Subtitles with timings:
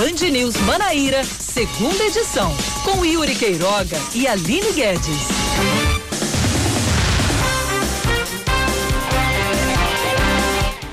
[0.00, 2.50] Band News Manaíra, segunda edição,
[2.86, 5.28] com Yuri Queiroga e Aline Guedes.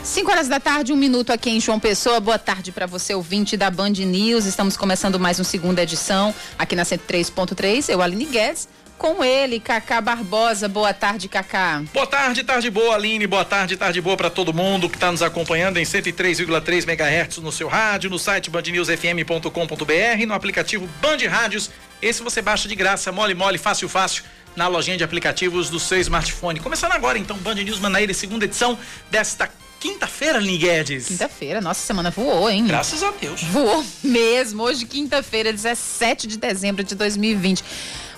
[0.03, 2.19] 5 horas da tarde, um minuto aqui em João Pessoa.
[2.19, 4.45] Boa tarde para você, ouvinte da Band News.
[4.45, 7.87] Estamos começando mais uma segunda edição aqui na 103.3.
[7.87, 8.67] Eu, Aline Guedes,
[8.97, 10.67] com ele, Cacá Barbosa.
[10.67, 11.83] Boa tarde, Cacá.
[11.93, 13.27] Boa tarde, tarde boa, Aline.
[13.27, 17.51] Boa tarde, tarde boa para todo mundo que está nos acompanhando em 103,3 MHz no
[17.51, 21.69] seu rádio, no site bandnewsfm.com.br, no aplicativo Band Rádios.
[22.01, 24.23] Esse você baixa de graça, mole, mole, fácil, fácil
[24.55, 26.59] na lojinha de aplicativos do seu smartphone.
[26.59, 28.77] Começando agora, então, Band News Manaíra, segunda edição
[29.09, 31.07] desta Quinta-feira, Aline Guedes.
[31.07, 32.65] Quinta-feira, nossa semana voou, hein?
[32.65, 33.43] Graças a Deus.
[33.43, 34.63] Voou mesmo.
[34.63, 37.63] Hoje, quinta-feira, 17 de dezembro de 2020.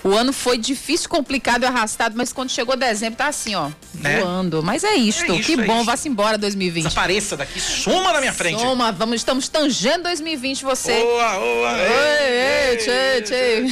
[0.02, 4.20] O ano foi difícil, complicado e arrastado, mas quando chegou dezembro tá assim, ó, né?
[4.20, 4.62] voando.
[4.62, 6.84] Mas é isto, é isto que é bom, vá-se embora 2020.
[6.84, 8.60] Desapareça daqui, suma na minha frente.
[8.60, 11.02] Suma, vamos, estamos tangendo 2020 você.
[11.02, 11.72] Boa, boa.
[11.72, 13.64] Oi, ei, tchê, tchê.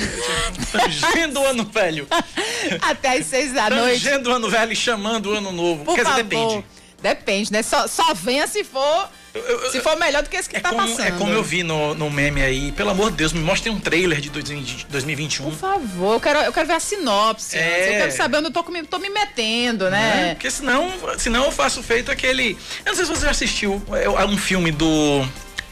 [0.70, 2.06] Tangendo o ano velho.
[2.82, 4.04] Até às seis da noite.
[4.04, 5.84] Tangendo o ano velho e chamando o ano novo.
[5.84, 6.22] Por Quer favor.
[6.22, 6.64] dizer, depende.
[7.00, 7.62] Depende, né?
[7.62, 9.08] Só, só venha se for.
[9.70, 11.06] Se for melhor do que esse que é tá como, passando.
[11.06, 12.72] É como eu vi no, no meme aí.
[12.72, 15.50] Pelo amor de Deus, me mostrem um trailer de 2021.
[15.50, 17.56] Por favor, eu quero, eu quero ver a sinopse.
[17.56, 17.88] É.
[17.88, 20.30] Eu quero saber onde eu tô, tô me metendo, né?
[20.30, 22.58] É, porque senão, senão eu faço feito aquele.
[22.84, 25.26] Eu não sei se você já assistiu é, um filme do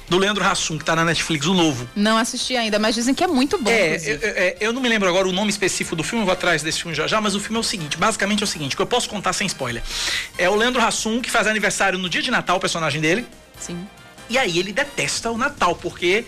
[0.09, 1.89] do Leandro Hassum, que tá na Netflix, o novo.
[1.95, 3.71] Não assisti ainda, mas dizem que é muito bom.
[3.71, 6.33] É, eu, eu, eu, não me lembro agora o nome específico do filme, eu vou
[6.33, 8.77] atrás desse filme já já, mas o filme é o seguinte: basicamente é o seguinte,
[8.77, 9.83] que eu posso contar sem spoiler.
[10.39, 13.27] É o Leandro Hassum, que faz aniversário no dia de Natal, o personagem dele.
[13.59, 13.87] Sim.
[14.29, 16.25] E aí ele detesta o Natal, porque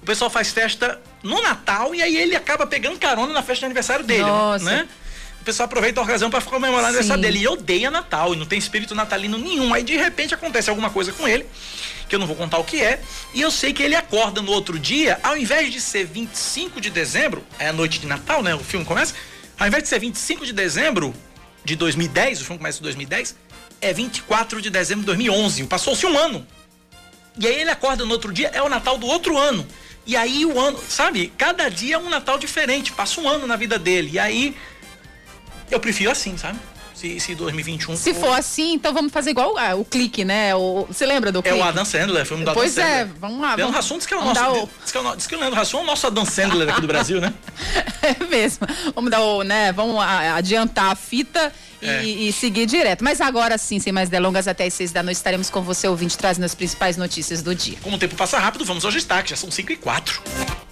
[0.00, 3.64] o pessoal faz festa no Natal e aí ele acaba pegando carona na festa de
[3.66, 4.64] aniversário dele, Nossa.
[4.64, 4.88] né?
[5.40, 8.44] O pessoal aproveita a ocasião para comemorar o aniversário dele e odeia Natal e não
[8.44, 9.72] tem espírito natalino nenhum.
[9.72, 11.46] Aí de repente acontece alguma coisa com ele
[12.10, 13.00] que eu não vou contar o que é,
[13.32, 16.90] e eu sei que ele acorda no outro dia, ao invés de ser 25 de
[16.90, 18.52] dezembro, é a noite de Natal, né?
[18.52, 19.14] O filme começa,
[19.56, 21.14] ao invés de ser 25 de dezembro
[21.64, 23.36] de 2010, o filme começa em 2010,
[23.80, 26.44] é 24 de dezembro de 2011, passou-se um ano.
[27.38, 29.66] E aí ele acorda no outro dia, é o Natal do outro ano.
[30.06, 31.32] E aí o ano, sabe?
[31.36, 34.10] Cada dia é um Natal diferente, passa um ano na vida dele.
[34.14, 34.56] E aí
[35.70, 36.58] eu prefiro assim, sabe?
[37.00, 38.20] Se, se 2021 Se for...
[38.20, 40.54] for assim, então vamos fazer igual ah, o clique, né?
[40.54, 41.58] O, você lembra do clique?
[41.58, 43.16] É o Adam Sandler, filme do pois Adam é, Sandler.
[43.18, 43.54] vamos lá.
[43.54, 44.42] Leandro Hassum diz que é o nosso.
[44.42, 44.68] O...
[44.82, 46.80] Diz, que é o, diz que o Leandro Hassum é o nosso Adam Sandler aqui
[46.82, 47.32] do Brasil, né?
[48.02, 48.66] é mesmo.
[48.94, 49.72] Vamos dar o, né?
[49.72, 51.50] Vamos adiantar a fita
[51.80, 52.04] e, é.
[52.04, 53.02] e, seguir direto.
[53.02, 56.18] Mas agora sim, sem mais delongas, até as seis da noite estaremos com você, ouvinte,
[56.18, 57.78] trazendo as principais notícias do dia.
[57.82, 59.30] Como o tempo passa rápido, vamos aos destaques.
[59.30, 60.69] Já são 5 e 4.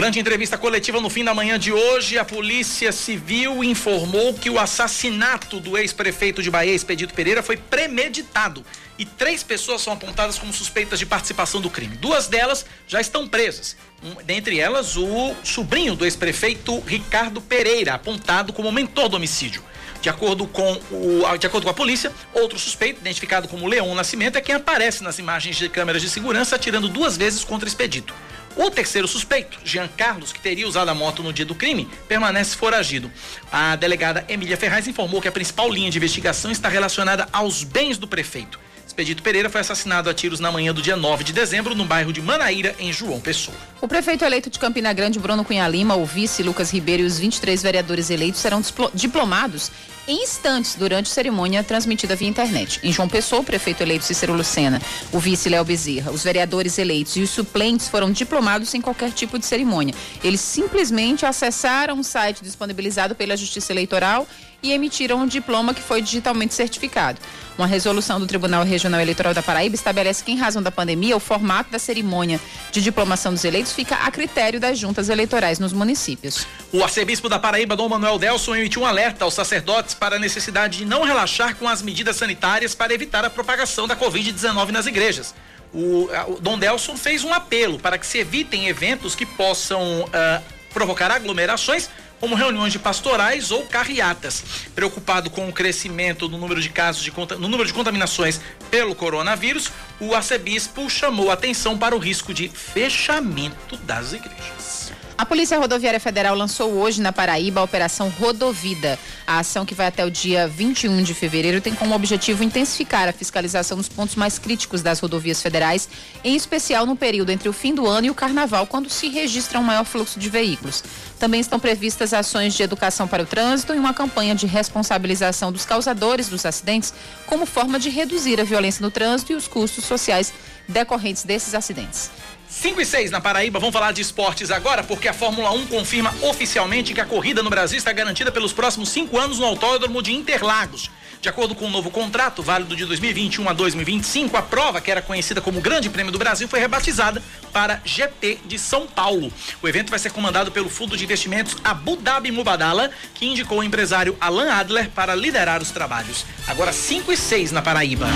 [0.00, 4.58] Durante entrevista coletiva no fim da manhã de hoje, a Polícia Civil informou que o
[4.58, 8.64] assassinato do ex-prefeito de Bahia, Expedito Pereira, foi premeditado
[8.98, 11.98] e três pessoas são apontadas como suspeitas de participação do crime.
[11.98, 13.76] Duas delas já estão presas.
[14.02, 19.62] Um, dentre elas, o sobrinho do ex-prefeito Ricardo Pereira, apontado como mentor do homicídio.
[20.00, 24.36] De acordo, com o, de acordo com a polícia, outro suspeito, identificado como Leon Nascimento,
[24.36, 28.14] é quem aparece nas imagens de câmeras de segurança atirando duas vezes contra Expedito.
[28.56, 32.56] O terceiro suspeito, Jean Carlos, que teria usado a moto no dia do crime, permanece
[32.56, 33.10] foragido.
[33.52, 37.96] A delegada Emília Ferraz informou que a principal linha de investigação está relacionada aos bens
[37.96, 38.58] do prefeito.
[38.90, 42.12] Expedito Pereira foi assassinado a tiros na manhã do dia 9 de dezembro, no bairro
[42.12, 43.56] de Manaíra, em João Pessoa.
[43.80, 47.16] O prefeito eleito de Campina Grande, Bruno Cunha Lima, o vice Lucas Ribeiro e os
[47.16, 48.60] 23 vereadores eleitos serão
[48.92, 49.70] diplomados
[50.06, 52.80] em instantes durante a cerimônia transmitida via internet.
[52.82, 54.80] Em João Pessoa, o prefeito eleito Cícero Lucena,
[55.12, 59.38] o vice Léo Bezerra, os vereadores eleitos e os suplentes foram diplomados sem qualquer tipo
[59.38, 59.94] de cerimônia.
[60.22, 64.26] Eles simplesmente acessaram o site disponibilizado pela Justiça Eleitoral
[64.62, 67.18] e emitiram um diploma que foi digitalmente certificado.
[67.56, 71.20] Uma resolução do Tribunal Regional Eleitoral da Paraíba estabelece que, em razão da pandemia, o
[71.20, 72.40] formato da cerimônia
[72.72, 76.46] de diplomação dos eleitos fica a critério das juntas eleitorais nos municípios.
[76.72, 80.78] O arcebispo da Paraíba, Dom Manuel Delson, emitiu um alerta aos sacerdotes para a necessidade
[80.78, 85.34] de não relaxar com as medidas sanitárias para evitar a propagação da Covid-19 nas igrejas.
[85.72, 90.42] O, o Dom Delson fez um apelo para que se evitem eventos que possam uh,
[90.72, 91.88] provocar aglomerações
[92.20, 94.44] como reuniões de pastorais ou carreatas.
[94.74, 99.70] Preocupado com o crescimento do número de casos de no número de contaminações pelo coronavírus,
[99.98, 104.92] o arcebispo chamou atenção para o risco de fechamento das igrejas.
[105.20, 108.98] A Polícia Rodoviária Federal lançou hoje na Paraíba a Operação Rodovida.
[109.26, 113.12] A ação que vai até o dia 21 de fevereiro tem como objetivo intensificar a
[113.12, 115.90] fiscalização nos pontos mais críticos das rodovias federais,
[116.24, 119.60] em especial no período entre o fim do ano e o carnaval, quando se registra
[119.60, 120.82] um maior fluxo de veículos.
[121.18, 125.66] Também estão previstas ações de educação para o trânsito e uma campanha de responsabilização dos
[125.66, 126.94] causadores dos acidentes,
[127.26, 130.32] como forma de reduzir a violência no trânsito e os custos sociais
[130.66, 132.10] decorrentes desses acidentes.
[132.50, 136.12] 5 e 6 na Paraíba, vamos falar de esportes agora, porque a Fórmula 1 confirma
[136.20, 140.12] oficialmente que a corrida no Brasil está garantida pelos próximos cinco anos no Autódromo de
[140.12, 140.90] Interlagos.
[141.22, 144.90] De acordo com o um novo contrato, válido de 2021 a 2025, a prova, que
[144.90, 149.32] era conhecida como Grande Prêmio do Brasil, foi rebatizada para GP de São Paulo.
[149.62, 153.64] O evento vai ser comandado pelo Fundo de Investimentos Abu Dhabi Mubadala, que indicou o
[153.64, 156.26] empresário Alan Adler para liderar os trabalhos.
[156.48, 158.08] Agora 5 e 6 na Paraíba.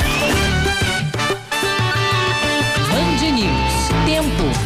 [4.07, 4.64] Tempo.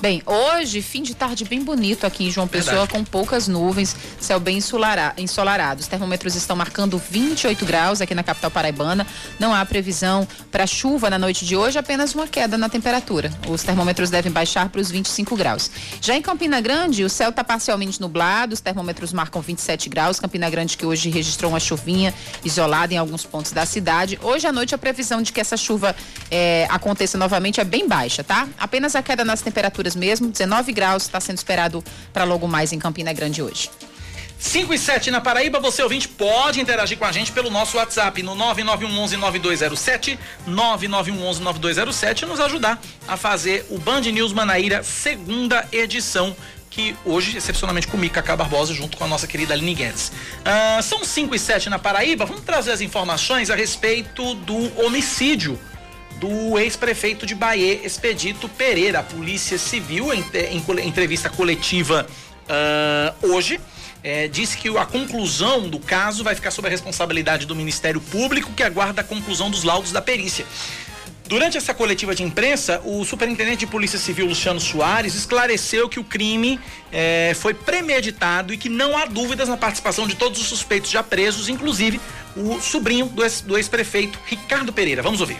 [0.00, 2.92] Bem, hoje, fim de tarde bem bonito aqui em João Pessoa, Verdade.
[2.92, 5.80] com poucas nuvens, céu bem ensolarado.
[5.82, 9.06] Os termômetros estão marcando 28 graus aqui na capital paraibana.
[9.38, 13.30] Não há previsão para chuva na noite de hoje, apenas uma queda na temperatura.
[13.46, 15.70] Os termômetros devem baixar para os 25 graus.
[16.00, 20.18] Já em Campina Grande, o céu está parcialmente nublado, os termômetros marcam 27 graus.
[20.18, 24.18] Campina Grande que hoje registrou uma chuvinha isolada em alguns pontos da cidade.
[24.22, 25.94] Hoje à noite a previsão de que essa chuva
[26.30, 28.48] é, aconteça novamente é bem baixa, tá?
[28.58, 31.82] Apenas a queda nas temperaturas mesmo, 19 graus está sendo esperado
[32.12, 33.70] para logo mais em Campina Grande hoje.
[34.40, 38.22] 5 e 7 na Paraíba, você ouvinte pode interagir com a gente pelo nosso WhatsApp
[38.22, 46.34] no 991119207, 991119207 e nos ajudar a fazer o Band News Manaíra segunda edição
[46.70, 50.12] que hoje, excepcionalmente comigo, Cacá Barbosa, junto com a nossa querida Aline Guedes.
[50.44, 55.58] Ah, são 5 e 7 na Paraíba, vamos trazer as informações a respeito do homicídio
[56.20, 59.00] do ex-prefeito de Bahia, Expedito Pereira.
[59.00, 60.22] A Polícia Civil, em,
[60.52, 62.06] em entrevista coletiva
[62.44, 63.58] uh, hoje,
[64.04, 68.52] é, disse que a conclusão do caso vai ficar sob a responsabilidade do Ministério Público,
[68.52, 70.44] que aguarda a conclusão dos laudos da perícia.
[71.26, 76.04] Durante essa coletiva de imprensa, o superintendente de Polícia Civil, Luciano Soares, esclareceu que o
[76.04, 76.58] crime
[76.92, 81.04] é, foi premeditado e que não há dúvidas na participação de todos os suspeitos já
[81.04, 82.00] presos, inclusive
[82.36, 85.02] o sobrinho do ex-prefeito, Ricardo Pereira.
[85.02, 85.38] Vamos ouvir.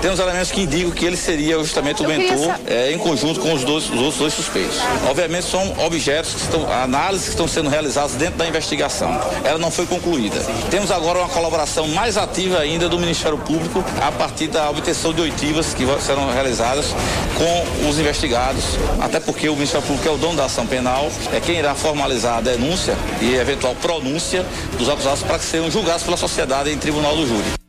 [0.00, 3.62] Temos elementos que indicam que ele seria justamente o mentor é, em conjunto com os,
[3.64, 4.78] dois, os outros dois suspeitos.
[5.08, 9.20] Obviamente são objetos que estão, análises que estão sendo realizadas dentro da investigação.
[9.44, 10.40] Ela não foi concluída.
[10.70, 15.20] Temos agora uma colaboração mais ativa ainda do Ministério Público a partir da obtenção de
[15.20, 16.94] oitivas que serão realizadas
[17.36, 18.64] com os investigados,
[19.00, 22.38] até porque o Ministério Público é o dono da ação penal, é quem irá formalizar
[22.38, 24.46] a denúncia e eventual pronúncia
[24.78, 27.60] dos acusados para que sejam julgados pela sociedade em tribunal do júri.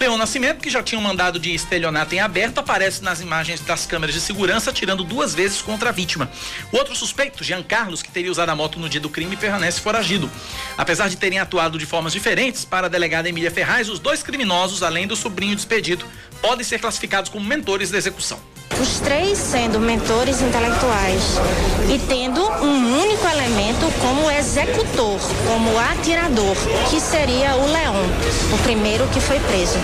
[0.00, 3.84] Leon Nascimento, que já tinha um mandado de estelionato em aberto, aparece nas imagens das
[3.84, 6.30] câmeras de segurança, atirando duas vezes contra a vítima.
[6.72, 9.80] O outro suspeito, Jean Carlos, que teria usado a moto no dia do crime, permanece
[9.80, 10.30] foragido.
[10.76, 14.84] Apesar de terem atuado de formas diferentes, para a delegada Emília Ferraz, os dois criminosos,
[14.84, 16.06] além do sobrinho despedido,
[16.40, 18.40] podem ser classificados como mentores da execução
[18.80, 21.38] os três sendo mentores intelectuais
[21.88, 26.56] e tendo um único elemento como executor, como atirador,
[26.88, 27.94] que seria o Leão,
[28.52, 29.78] o primeiro que foi preso.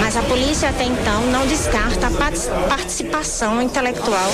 [0.00, 4.30] Mas a polícia até então não descarta a participação intelectual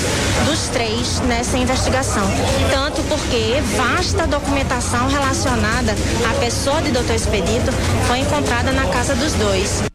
[0.47, 2.25] dos três nessa investigação.
[2.71, 5.95] Tanto porque vasta documentação relacionada
[6.31, 7.15] à pessoa de Dr.
[7.15, 7.73] Expedito
[8.07, 9.94] foi encontrada na casa dos dois.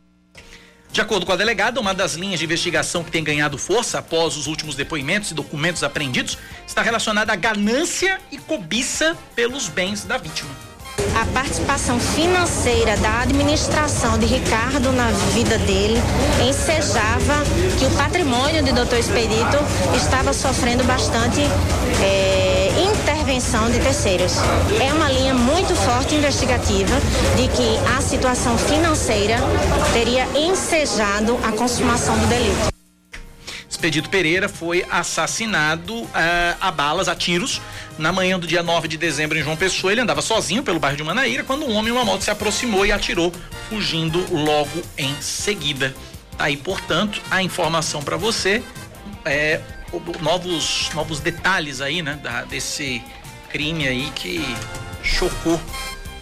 [0.99, 4.35] De acordo com a delegada, uma das linhas de investigação que tem ganhado força após
[4.35, 6.37] os últimos depoimentos e documentos apreendidos
[6.67, 10.49] está relacionada à ganância e cobiça pelos bens da vítima
[11.15, 15.99] a participação financeira da administração de Ricardo na vida dele
[16.47, 17.43] ensejava
[17.77, 18.95] que o patrimônio de Dr.
[18.95, 19.57] Expedito
[19.95, 21.41] estava sofrendo bastante
[22.01, 22.68] é,
[23.29, 24.33] intervenção de terceiros.
[24.81, 26.95] É uma linha muito forte investigativa
[27.37, 29.35] de que a situação financeira
[29.93, 32.73] teria ensejado a consumação do delito.
[33.69, 36.09] Expedito Pereira foi assassinado uh,
[36.59, 37.61] a balas, a tiros,
[37.99, 39.91] na manhã do dia 9 de dezembro em João Pessoa.
[39.91, 42.83] Ele andava sozinho pelo bairro de Manaíra quando um homem e uma moto se aproximou
[42.83, 43.31] e atirou,
[43.69, 45.93] fugindo logo em seguida.
[46.35, 48.63] Tá aí, portanto, a informação para você.
[49.23, 49.61] É,
[50.21, 53.01] novos, novos detalhes aí, né, da, desse
[53.49, 54.43] crime aí que
[55.03, 55.59] chocou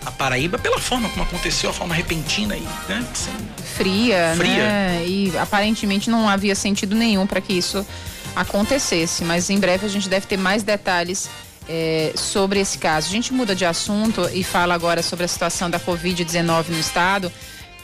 [0.05, 3.05] a Paraíba pela forma como aconteceu, a forma repentina e, né?
[3.11, 3.31] Assim,
[3.75, 5.03] fria, fria, né?
[5.05, 7.85] E aparentemente não havia sentido nenhum para que isso
[8.35, 11.29] acontecesse, mas em breve a gente deve ter mais detalhes
[11.67, 13.07] é, sobre esse caso.
[13.07, 17.31] A gente muda de assunto e fala agora sobre a situação da Covid-19 no estado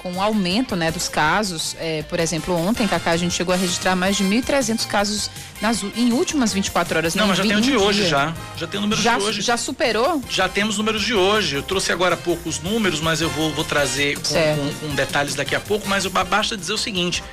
[0.03, 1.75] com o aumento né, dos casos.
[1.79, 5.31] É, por exemplo, ontem, Cacá, a gente chegou a registrar mais de 1.300 casos
[5.61, 7.15] nas, em últimas 24 horas.
[7.15, 8.33] Não, mas já tem o de hoje já.
[8.57, 9.41] Já tem o número já, de hoje.
[9.41, 10.21] Já superou?
[10.29, 11.55] Já temos números de hoje.
[11.55, 14.95] Eu trouxe agora há pouco os números, mas eu vou, vou trazer com, com, com
[14.95, 15.87] detalhes daqui a pouco.
[15.87, 17.23] Mas basta dizer o seguinte: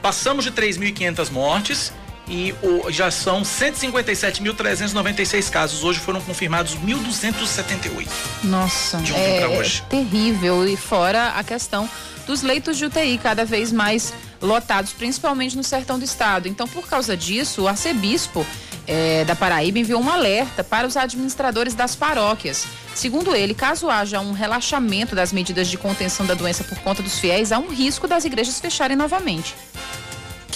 [0.00, 1.92] passamos de 3.500 mortes
[2.28, 5.84] e o, já são 157.396 casos.
[5.84, 8.08] Hoje foram confirmados 1.278.
[8.44, 9.82] Nossa, de ontem é, hoje.
[9.86, 10.66] É terrível.
[10.66, 11.88] E fora a questão
[12.26, 16.48] dos leitos de UTI cada vez mais lotados, principalmente no sertão do estado.
[16.48, 18.44] Então, por causa disso, o arcebispo
[18.86, 22.66] é, da Paraíba enviou um alerta para os administradores das paróquias.
[22.94, 27.18] Segundo ele, caso haja um relaxamento das medidas de contenção da doença por conta dos
[27.18, 29.54] fiéis, há um risco das igrejas fecharem novamente.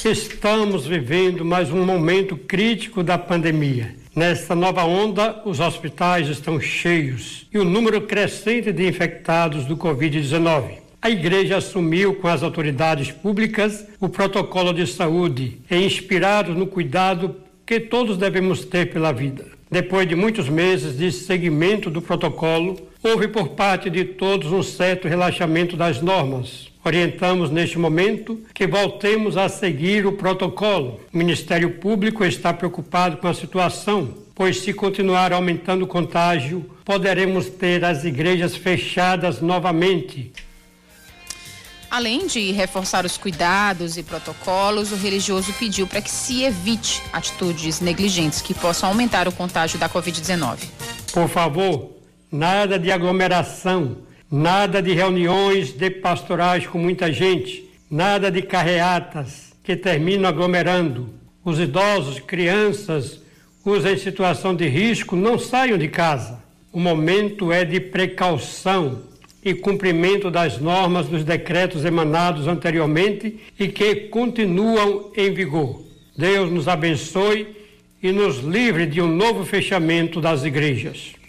[0.04, 3.94] Estamos vivendo mais um momento crítico da pandemia.
[4.16, 10.78] Nesta nova onda, os hospitais estão cheios e o número crescente de infectados do Covid-19.
[11.02, 17.36] A igreja assumiu com as autoridades públicas o protocolo de saúde e inspirado no cuidado
[17.66, 19.46] que todos devemos ter pela vida.
[19.70, 25.06] Depois de muitos meses de seguimento do protocolo, houve por parte de todos um certo
[25.06, 30.98] relaxamento das normas, Orientamos neste momento que voltemos a seguir o protocolo.
[31.12, 37.50] O Ministério Público está preocupado com a situação, pois se continuar aumentando o contágio, poderemos
[37.50, 40.32] ter as igrejas fechadas novamente.
[41.90, 47.80] Além de reforçar os cuidados e protocolos, o religioso pediu para que se evite atitudes
[47.80, 50.60] negligentes que possam aumentar o contágio da Covid-19.
[51.12, 51.90] Por favor,
[52.30, 53.98] nada de aglomeração
[54.30, 61.08] Nada de reuniões de pastorais com muita gente, nada de carreatas que terminam aglomerando.
[61.44, 63.20] Os idosos, crianças,
[63.64, 66.40] os em situação de risco não saiam de casa.
[66.72, 69.02] O momento é de precaução
[69.44, 75.82] e cumprimento das normas dos decretos emanados anteriormente e que continuam em vigor.
[76.16, 77.48] Deus nos abençoe
[78.00, 81.19] e nos livre de um novo fechamento das igrejas.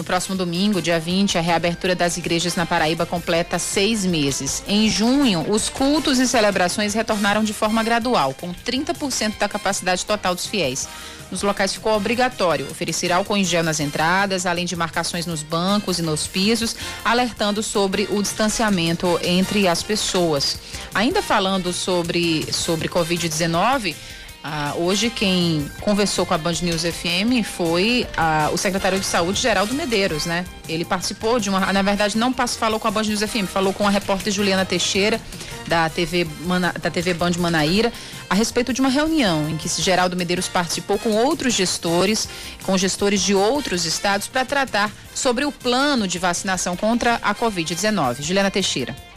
[0.00, 4.62] No próximo domingo, dia 20, a reabertura das igrejas na Paraíba completa seis meses.
[4.66, 10.34] Em junho, os cultos e celebrações retornaram de forma gradual, com 30% da capacidade total
[10.34, 10.88] dos fiéis.
[11.30, 15.98] Nos locais ficou obrigatório oferecer álcool em gel nas entradas, além de marcações nos bancos
[15.98, 20.58] e nos pisos, alertando sobre o distanciamento entre as pessoas.
[20.94, 23.94] Ainda falando sobre, sobre Covid-19,
[24.42, 29.38] ah, hoje quem conversou com a Band News FM foi ah, o secretário de Saúde,
[29.38, 30.46] Geraldo Medeiros, né?
[30.66, 33.86] Ele participou de uma, na verdade não falou com a Band News FM, falou com
[33.86, 35.20] a repórter Juliana Teixeira
[35.66, 37.92] da TV, Mana, da TV Band Manaíra
[38.30, 42.28] a respeito de uma reunião em que Geraldo Medeiros participou com outros gestores,
[42.62, 48.22] com gestores de outros estados para tratar sobre o plano de vacinação contra a Covid-19.
[48.22, 49.09] Juliana Teixeira.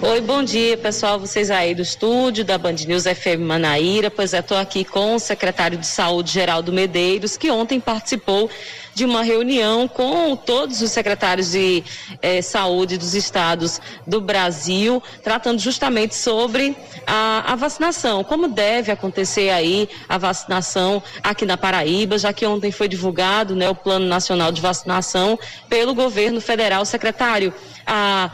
[0.00, 1.18] Oi, bom dia, pessoal.
[1.18, 4.08] Vocês aí do estúdio da Band News FM Manaíra.
[4.08, 8.48] Pois é, estou aqui com o secretário de Saúde, Geraldo Medeiros, que ontem participou
[8.94, 11.82] de uma reunião com todos os secretários de
[12.22, 19.50] eh, saúde dos estados do Brasil, tratando justamente sobre a, a, vacinação, como deve acontecer
[19.50, 24.52] aí a vacinação aqui na Paraíba, já que ontem foi divulgado né, o Plano Nacional
[24.52, 25.38] de Vacinação
[25.68, 26.84] pelo governo federal.
[26.84, 27.52] Secretário,
[27.86, 28.30] a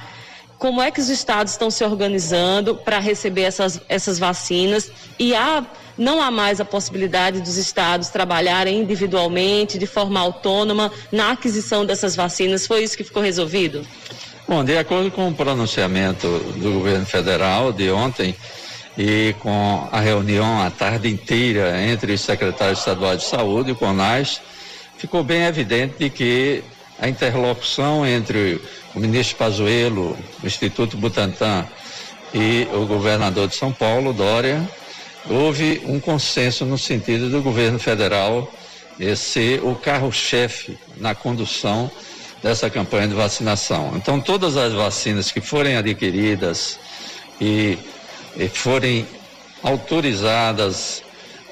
[0.58, 5.64] como é que os estados estão se organizando para receber essas, essas vacinas e há,
[5.96, 12.16] não há mais a possibilidade dos estados trabalharem individualmente, de forma autônoma, na aquisição dessas
[12.16, 12.66] vacinas.
[12.66, 13.86] Foi isso que ficou resolvido?
[14.46, 18.34] Bom, de acordo com o pronunciamento do governo federal de ontem
[18.96, 23.76] e com a reunião a tarde inteira entre os secretários estaduais de saúde e o
[23.76, 24.40] CONAS,
[24.98, 26.62] ficou bem evidente de que
[26.98, 28.60] a interlocução entre
[28.94, 31.66] o ministro Pazuello, o Instituto Butantan
[32.32, 34.68] e o governador de São Paulo, Dória,
[35.28, 38.52] houve um consenso no sentido do governo federal
[39.16, 41.90] ser o carro-chefe na condução
[42.42, 43.92] dessa campanha de vacinação.
[43.96, 46.78] Então, todas as vacinas que forem adquiridas
[47.40, 47.78] e,
[48.36, 49.06] e forem
[49.62, 51.02] autorizadas,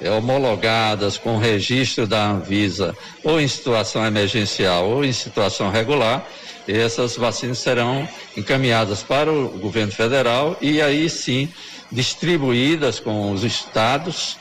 [0.09, 6.27] homologadas com registro da Anvisa, ou em situação emergencial ou em situação regular,
[6.67, 11.49] essas vacinas serão encaminhadas para o governo federal e aí sim
[11.91, 14.39] distribuídas com os estados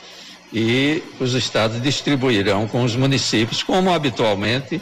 [0.52, 4.80] e os estados distribuirão com os municípios, como habitualmente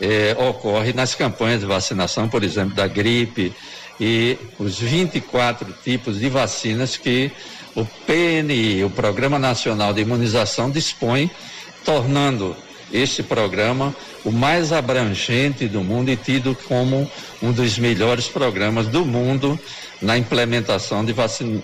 [0.00, 3.52] eh, ocorre nas campanhas de vacinação, por exemplo, da gripe
[4.00, 7.32] e os 24 tipos de vacinas que
[7.74, 11.30] o PNI, o Programa Nacional de Imunização, dispõe,
[11.84, 12.56] tornando
[12.92, 13.94] este programa,
[14.24, 17.10] o mais abrangente do mundo e tido como
[17.42, 19.58] um dos melhores programas do mundo
[20.00, 21.14] na implementação de,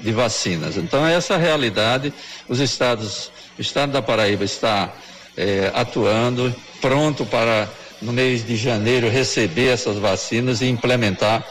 [0.00, 0.76] de vacinas.
[0.76, 2.12] Então, essa realidade,
[2.48, 4.92] os estados, o estado da Paraíba está
[5.36, 7.68] é, atuando, pronto para,
[8.02, 11.44] no mês de janeiro, receber essas vacinas e implementar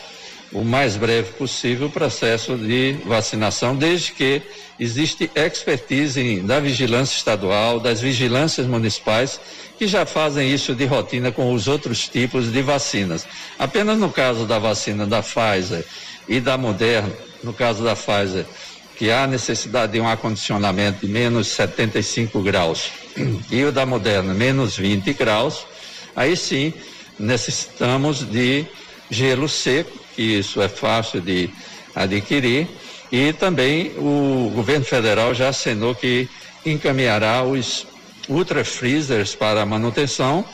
[0.54, 4.42] o mais breve possível o processo de vacinação, desde que
[4.80, 9.40] existe expertise da vigilância estadual, das vigilâncias municipais,
[9.78, 13.26] que já fazem isso de rotina com os outros tipos de vacinas.
[13.58, 15.84] Apenas no caso da vacina da Pfizer
[16.28, 17.12] e da Moderna,
[17.44, 18.46] no caso da Pfizer,
[18.96, 22.92] que há necessidade de um acondicionamento de menos 75 graus
[23.52, 25.66] e o da Moderna menos 20 graus,
[26.16, 26.72] aí sim
[27.18, 28.66] necessitamos de
[29.10, 31.50] gelo seco, isso é fácil de
[31.96, 32.68] adquirir,
[33.12, 36.28] e também o governo federal já assinou que
[36.66, 37.86] encaminhará os
[38.28, 40.46] ultra freezers para manutenção.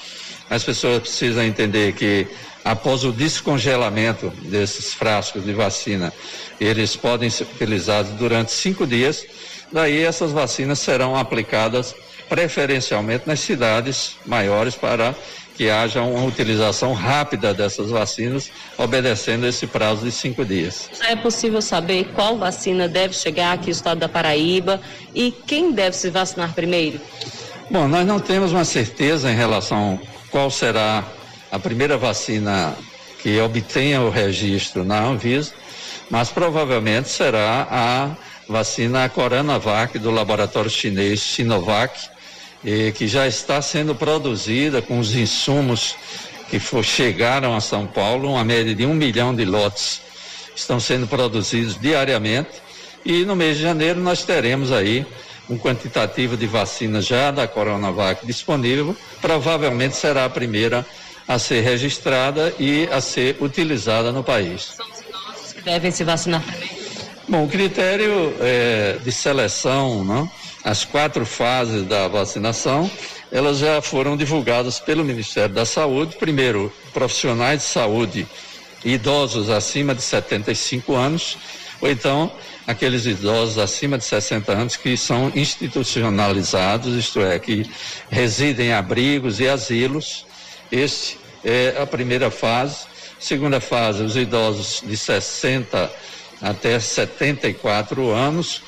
[0.49, 2.27] As pessoas precisam entender que
[2.65, 6.11] após o descongelamento desses frascos de vacina,
[6.59, 9.25] eles podem ser utilizados durante cinco dias.
[9.71, 11.95] Daí essas vacinas serão aplicadas
[12.27, 15.15] preferencialmente nas cidades maiores para
[15.59, 20.89] que haja uma utilização rápida dessas vacinas, obedecendo esse prazo de cinco dias.
[21.01, 24.79] É possível saber qual vacina deve chegar aqui no estado da Paraíba
[25.13, 27.01] e quem deve se vacinar primeiro?
[27.69, 29.99] Bom, nós não temos uma certeza em relação
[30.31, 31.03] qual será
[31.51, 32.73] a primeira vacina
[33.21, 35.51] que obtenha o registro na Anvisa,
[36.09, 38.09] mas provavelmente será a
[38.47, 41.99] vacina Coronavac do laboratório chinês Sinovac,
[42.65, 45.95] eh, que já está sendo produzida com os insumos
[46.49, 50.01] que for, chegaram a São Paulo, uma média de um milhão de lotes
[50.55, 52.49] estão sendo produzidos diariamente.
[53.05, 55.05] E no mês de janeiro nós teremos aí
[55.49, 60.85] um quantitativo de vacinas já da Coronavac disponível, provavelmente será a primeira
[61.27, 64.73] a ser registrada e a ser utilizada no país.
[64.75, 66.69] São os idosos que devem se vacinar também?
[67.27, 70.29] Bom, o critério é, de seleção, não?
[70.63, 72.89] As quatro fases da vacinação,
[73.31, 76.15] elas já foram divulgadas pelo Ministério da Saúde.
[76.17, 78.27] Primeiro, profissionais de saúde
[78.83, 81.37] idosos acima de 75 anos,
[81.81, 82.31] ou então
[82.67, 87.69] aqueles idosos acima de 60 anos que são institucionalizados, isto é, que
[88.09, 90.25] residem em abrigos e asilos.
[90.71, 92.87] Este é a primeira fase.
[93.19, 95.91] Segunda fase, os idosos de 60
[96.41, 98.61] até 74 anos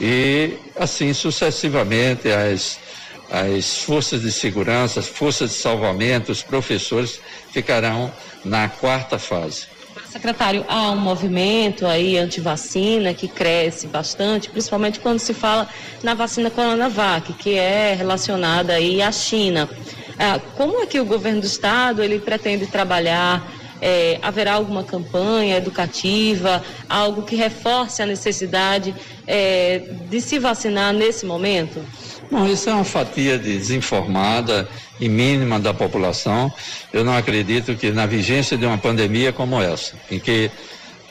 [0.00, 2.78] e assim sucessivamente as,
[3.30, 8.12] as forças de segurança, as forças de salvamento, os professores ficarão
[8.44, 9.66] na quarta fase.
[10.10, 15.68] Secretário, há um movimento aí anti-vacina que cresce bastante, principalmente quando se fala
[16.02, 19.68] na vacina Coronavac, que é relacionada aí à China.
[20.18, 23.46] Ah, como é que o governo do estado ele pretende trabalhar?
[23.80, 28.94] É, haverá alguma campanha educativa, algo que reforce a necessidade
[29.26, 31.84] é, de se vacinar nesse momento?
[32.30, 36.52] Bom, isso é uma fatia de desinformada e mínima da população.
[36.92, 40.50] Eu não acredito que na vigência de uma pandemia como essa, em que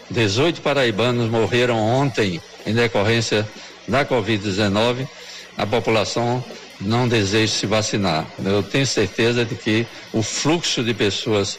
[0.10, 3.47] 18 paraibanos morreram ontem em decorrência
[3.88, 5.08] da Covid-19,
[5.58, 6.43] a população
[6.82, 8.25] não deseja se vacinar.
[8.43, 11.58] Eu tenho certeza de que o fluxo de pessoas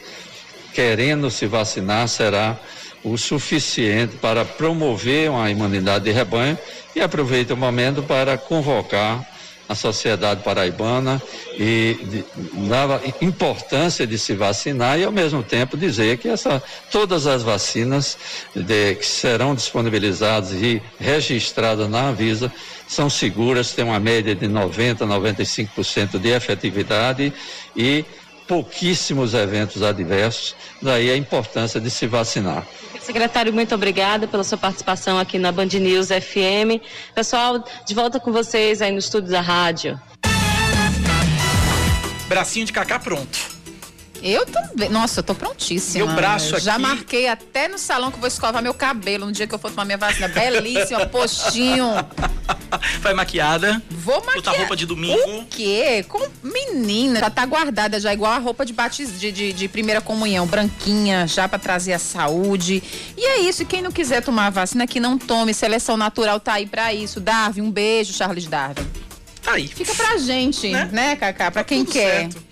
[0.77, 2.55] querendo se vacinar será
[3.03, 6.59] o suficiente para promover uma imunidade de rebanho
[6.95, 9.27] e aproveito o momento para convocar
[9.67, 11.21] a sociedade paraibana
[11.55, 12.25] e de,
[12.69, 18.19] dava importância de se vacinar e ao mesmo tempo dizer que essa, todas as vacinas
[18.55, 22.53] de, que serão disponibilizadas e registradas na Anvisa
[22.87, 27.33] são seguras, têm uma média de 90, 95% de efetividade
[27.75, 28.05] e
[28.47, 32.67] pouquíssimos eventos adversos, daí a importância de se vacinar.
[33.01, 36.83] Secretário, muito obrigada pela sua participação aqui na Band News FM.
[37.15, 40.01] Pessoal, de volta com vocês aí no estúdio da rádio.
[42.29, 43.56] Bracinho de cacá pronto.
[44.27, 44.89] Eu também.
[44.89, 46.05] Nossa, eu tô prontíssima.
[46.07, 46.65] Meu braço aqui.
[46.65, 49.71] Já marquei até no salão que vou escovar meu cabelo no dia que eu for
[49.71, 50.27] tomar minha vacina.
[50.29, 51.87] Belíssima, postinho.
[53.01, 53.81] Vai maquiada.
[53.91, 54.35] Vou maquiar.
[54.35, 55.39] Botar roupa de domingo.
[55.39, 56.05] O quê?
[56.09, 56.21] Com...
[56.43, 59.19] Menina, já tá guardada já, igual a roupa de, batiz...
[59.21, 62.83] de, de, de primeira comunhão, branquinha, já para trazer a saúde.
[63.17, 65.55] E é isso, e quem não quiser tomar a vacina, que não tome.
[65.55, 67.21] Seleção natural tá aí para isso.
[67.21, 68.87] Darwin, um beijo, Charles Darwin.
[69.43, 69.69] Tá aí.
[69.69, 71.53] Fica pra gente, né, né Cacá?
[71.53, 72.23] Pra Tá quem quer.
[72.33, 72.43] certo.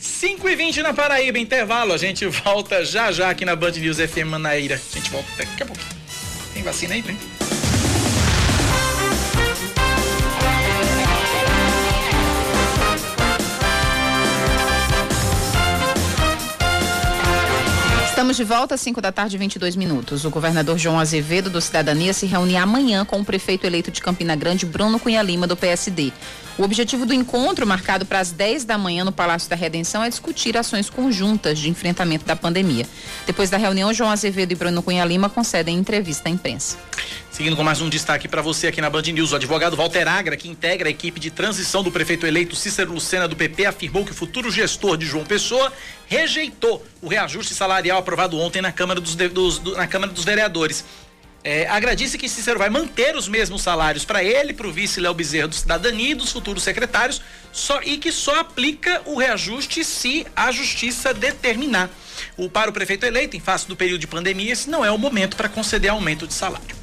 [0.00, 1.92] 5 e 20 na Paraíba, intervalo.
[1.92, 4.76] A gente volta já já aqui na Band News FM Manaíra.
[4.76, 5.82] A gente volta daqui a pouco.
[6.54, 7.16] Tem vacina aí, tem?
[18.08, 20.24] Estamos de volta às 5 da tarde, 22 minutos.
[20.24, 24.36] O governador João Azevedo, do Cidadania, se reúne amanhã com o prefeito eleito de Campina
[24.36, 26.12] Grande, Bruno Cunha Lima, do PSD.
[26.60, 30.10] O objetivo do encontro, marcado para as 10 da manhã no Palácio da Redenção, é
[30.10, 32.86] discutir ações conjuntas de enfrentamento da pandemia.
[33.26, 36.76] Depois da reunião, João Azevedo e Bruno Cunha Lima concedem entrevista à imprensa.
[37.30, 40.36] Seguindo com mais um destaque para você aqui na Band News, o advogado Walter Agra,
[40.36, 44.12] que integra a equipe de transição do prefeito eleito Cícero Lucena do PP, afirmou que
[44.12, 45.72] o futuro gestor de João Pessoa
[46.06, 50.84] rejeitou o reajuste salarial aprovado ontem na Câmara dos, dos do, na Câmara dos Vereadores.
[51.42, 55.00] É, Agra disse que Cícero vai manter os mesmos salários para ele, para o vice
[55.00, 59.82] Léo Bezerra do Cidadania e dos futuros secretários, só, e que só aplica o reajuste
[59.82, 61.88] se a justiça determinar.
[62.36, 64.98] O, para o prefeito eleito, em face do período de pandemia, esse não é o
[64.98, 66.79] momento para conceder aumento de salário.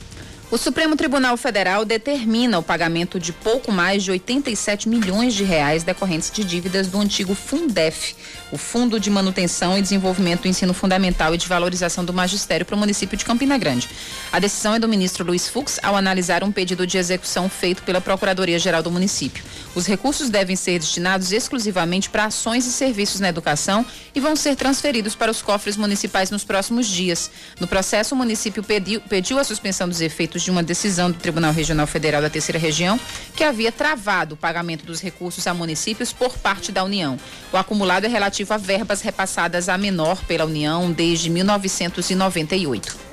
[0.49, 5.83] O Supremo Tribunal Federal determina o pagamento de pouco mais de 87 milhões de reais
[5.83, 8.15] decorrentes de dívidas do antigo Fundef,
[8.49, 12.77] o Fundo de Manutenção e Desenvolvimento do Ensino Fundamental e de Valorização do Magistério para
[12.77, 13.89] o município de Campina Grande.
[14.31, 17.99] A decisão é do ministro Luiz Fux ao analisar um pedido de execução feito pela
[17.99, 19.43] Procuradoria-Geral do município.
[19.75, 24.55] Os recursos devem ser destinados exclusivamente para ações e serviços na educação e vão ser
[24.55, 27.29] transferidos para os cofres municipais nos próximos dias.
[27.59, 31.51] No processo, o município pediu, pediu a suspensão dos efeitos de uma decisão do Tribunal
[31.51, 32.99] Regional Federal da Terceira Região,
[33.35, 37.19] que havia travado o pagamento dos recursos a municípios por parte da União.
[37.51, 43.07] O acumulado é relativo a verbas repassadas a menor pela União desde 1998.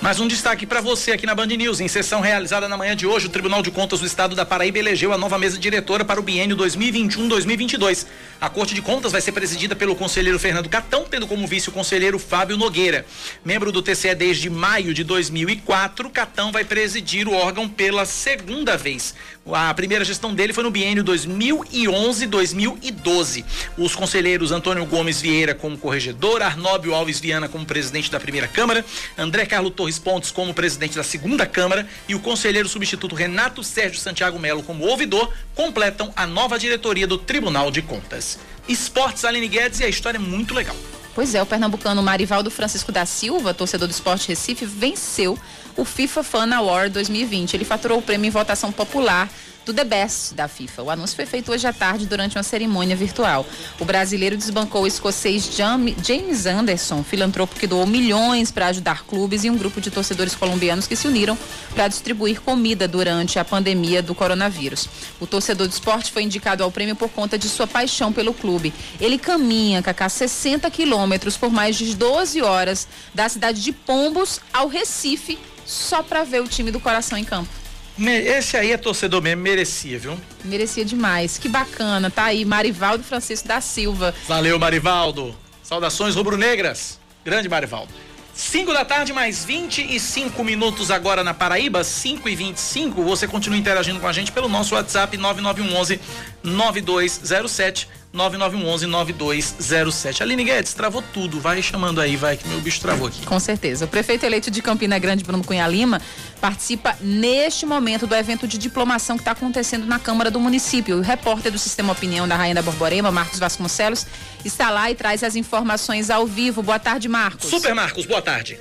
[0.00, 1.80] Mais um destaque para você aqui na Band News.
[1.80, 4.78] Em sessão realizada na manhã de hoje, o Tribunal de Contas do Estado da Paraíba
[4.78, 8.06] elegeu a nova mesa diretora para o biênio 2021-2022.
[8.38, 11.72] A Corte de Contas vai ser presidida pelo conselheiro Fernando Catão, tendo como vice o
[11.72, 13.06] conselheiro Fábio Nogueira.
[13.42, 19.14] Membro do TCE desde maio de 2004, Catão vai presidir o órgão pela segunda vez.
[19.50, 23.44] A primeira gestão dele foi no biênio 2011-2012.
[23.78, 28.84] Os conselheiros Antônio Gomes Vieira como corregedor, Arnóbio Alves Viana como presidente da primeira Câmara,
[29.16, 34.00] André Carlos Torres Pontes como presidente da segunda Câmara e o conselheiro substituto Renato Sérgio
[34.00, 38.38] Santiago Melo como ouvidor completam a nova diretoria do Tribunal de Contas.
[38.68, 40.76] Esportes Aline Guedes e a história é muito legal.
[41.14, 45.38] Pois é, o pernambucano Marivaldo Francisco da Silva, torcedor do Esporte Recife, venceu
[45.76, 47.54] o FIFA Fan Award 2020.
[47.54, 49.30] Ele faturou o prêmio em votação popular
[49.66, 50.84] do The Best da FIFA.
[50.84, 53.44] O anúncio foi feito hoje à tarde durante uma cerimônia virtual.
[53.80, 59.50] O brasileiro desbancou o escocês James Anderson, filantropo que doou milhões para ajudar clubes e
[59.50, 61.36] um grupo de torcedores colombianos que se uniram
[61.74, 64.88] para distribuir comida durante a pandemia do coronavírus.
[65.20, 68.72] O torcedor do esporte foi indicado ao prêmio por conta de sua paixão pelo clube.
[69.00, 74.68] Ele caminha, Cacá, 60 quilômetros por mais de 12 horas da cidade de Pombos ao
[74.68, 77.65] Recife só para ver o time do coração em campo.
[77.98, 80.18] Esse aí é torcedor mesmo, merecia, viu?
[80.44, 81.38] Merecia demais.
[81.38, 82.10] Que bacana.
[82.10, 84.14] Tá aí, Marivaldo Francisco da Silva.
[84.28, 85.34] Valeu, Marivaldo.
[85.62, 87.00] Saudações rubro-negras.
[87.24, 87.92] Grande Marivaldo.
[88.36, 93.98] 5 da tarde, mais 25 minutos agora na Paraíba, 5 e 25 Você continua interagindo
[93.98, 95.98] com a gente pelo nosso WhatsApp 9911
[96.42, 97.88] 9207.
[98.16, 100.22] 9911-9207.
[100.22, 101.38] Aline Guedes, travou tudo.
[101.38, 103.26] Vai chamando aí, vai, que meu bicho travou aqui.
[103.26, 103.84] Com certeza.
[103.84, 106.00] O prefeito eleito de Campina Grande, Bruno Cunha Lima,
[106.40, 110.96] participa neste momento do evento de diplomação que está acontecendo na Câmara do município.
[110.96, 114.06] O repórter do Sistema Opinião da Rainha da Borborema, Marcos Vasconcelos,
[114.44, 116.62] está lá e traz as informações ao vivo.
[116.62, 117.50] Boa tarde, Marcos.
[117.50, 118.58] Super Marcos, boa tarde.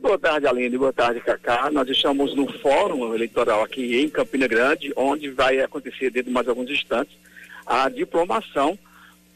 [0.00, 0.76] Boa tarde, Aline.
[0.76, 1.70] Boa tarde, Cacá.
[1.70, 6.48] Nós estamos no fórum eleitoral aqui em Campina Grande, onde vai acontecer dentro de mais
[6.48, 7.22] alguns instantes
[7.66, 8.78] a diplomação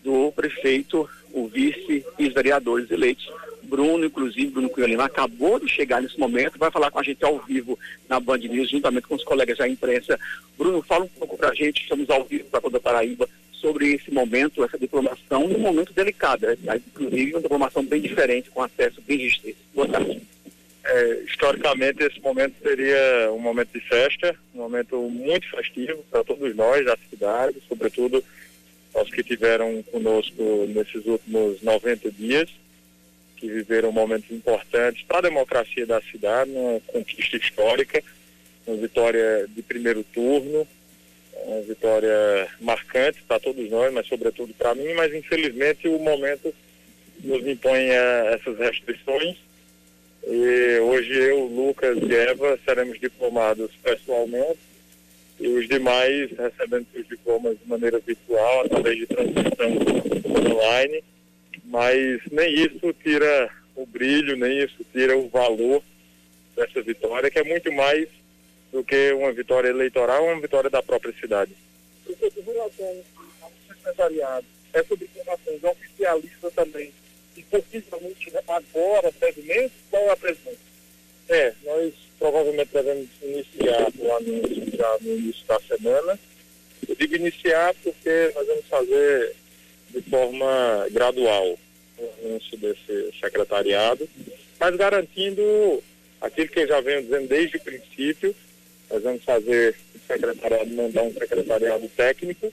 [0.03, 3.29] do prefeito, o vice e os vereadores eleitos.
[3.63, 7.25] Bruno, inclusive, Bruno Cunha Lima, acabou de chegar nesse momento, vai falar com a gente
[7.25, 7.77] ao vivo
[8.09, 10.19] na Band News, juntamente com os colegas da imprensa.
[10.57, 13.95] Bruno, fala um pouco para a gente, estamos ao vivo para toda a Paraíba, sobre
[13.95, 16.81] esse momento, essa diplomação, um momento delicado, né?
[16.87, 19.59] inclusive uma diplomação bem diferente, com acesso bem restrito.
[19.75, 20.23] Boa tarde.
[20.89, 26.55] É, historicamente, esse momento seria um momento de festa, um momento muito festivo para todos
[26.55, 28.25] nós da cidade, sobretudo
[28.95, 32.49] aos que tiveram conosco nesses últimos 90 dias,
[33.37, 38.03] que viveram momentos importantes para a democracia da cidade, uma conquista histórica,
[38.65, 40.67] uma vitória de primeiro turno,
[41.47, 46.55] uma vitória marcante para todos nós, mas sobretudo para mim, mas infelizmente o momento
[47.25, 49.37] nos impõe eh, essas restrições
[50.27, 54.59] e hoje eu, Lucas e Eva seremos diplomados pessoalmente
[55.39, 61.05] e os demais recebendo seus diplomas de maneira virtual, através de transmissão online.
[61.65, 65.83] Mas nem isso tira o brilho, nem isso tira o valor
[66.57, 68.09] dessa vitória, que é muito mais
[68.73, 71.53] do que uma vitória eleitoral, uma vitória da própria cidade.
[72.09, 76.93] Ao secretariado, essa diplomação é oficialista também
[77.37, 80.67] e possivelmente agora, brevemente, qual é a presença?
[81.29, 86.19] É, nós provavelmente devemos iniciar o anúncio já no início da semana.
[86.89, 89.35] Eu digo iniciar porque nós vamos fazer
[89.91, 91.59] de forma gradual
[91.99, 94.09] o anúncio desse secretariado,
[94.59, 95.83] mas garantindo
[96.21, 98.35] aquilo que eu já venho dizendo desde o princípio,
[98.91, 102.53] nós vamos fazer o secretariado mandar um secretariado técnico,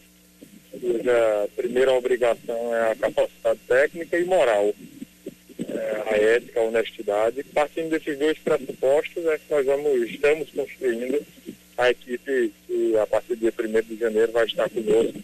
[0.84, 4.74] cuja primeira obrigação é a capacidade técnica e moral,
[5.70, 7.44] é, a ética, a honestidade.
[7.46, 11.26] Partindo desses dois pressupostos, é que nós vamos, estamos construindo
[11.78, 15.24] a equipe que a partir do dia 1 de janeiro vai estar conosco,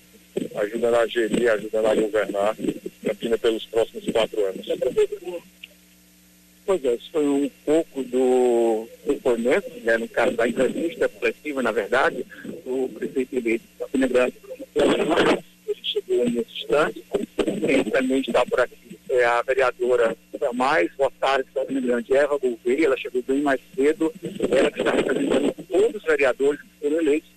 [0.55, 2.55] ajudando a gerir, ajudando a governar
[3.03, 4.65] Campina pelos próximos quatro anos.
[6.65, 11.71] Pois é, isso foi um pouco do depoimento, né, no caso da entrevista coletiva, na
[11.71, 12.25] verdade,
[12.65, 14.07] o prefeito eleito de Campina
[16.15, 17.03] nesse instante,
[17.65, 20.15] quem também está por aqui é a vereadora
[20.53, 20.89] mais.
[20.97, 24.13] Votada de Campina Grande, Eva Gouveia, ela chegou bem mais cedo,
[24.51, 27.29] ela que está representando todos os vereadores que foram eleitos,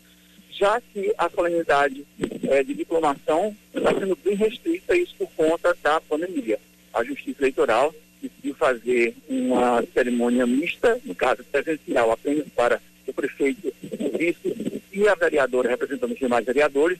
[0.51, 2.07] já que a solenidade
[2.49, 6.59] é, de diplomação está sendo bem restrita, isso por conta da pandemia.
[6.93, 13.73] A Justiça Eleitoral decidiu fazer uma cerimônia mista, no caso presencial apenas para o prefeito,
[13.83, 16.99] o vice e a vereadora representando os demais vereadores,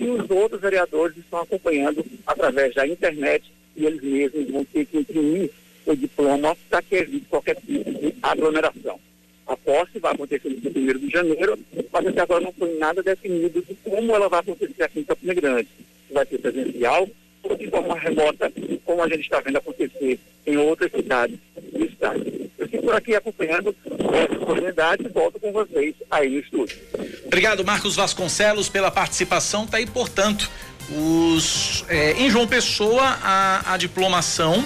[0.00, 3.44] e os outros vereadores estão acompanhando através da internet
[3.76, 5.50] e eles mesmos vão ter que imprimir
[5.86, 8.98] o diploma para que evite qualquer tipo de aglomeração.
[9.46, 11.58] A posse vai acontecer no dia 1 de janeiro,
[11.92, 15.34] mas até agora não foi nada definido de como ela vai acontecer aqui em Campina
[15.34, 15.68] Grande.
[16.10, 17.08] vai ser presencial,
[17.42, 18.52] ou de forma remota,
[18.84, 21.38] como a gente está vendo acontecer em outras cidades
[21.72, 22.50] do estado.
[22.58, 23.74] Eu fico por aqui acompanhando
[24.12, 26.78] essa oportunidade e volto com vocês aí no estúdio.
[27.24, 29.66] Obrigado, Marcos Vasconcelos, pela participação.
[29.66, 30.50] Tá aí, portanto,
[30.90, 34.64] os, é, em João Pessoa, a, a diplomação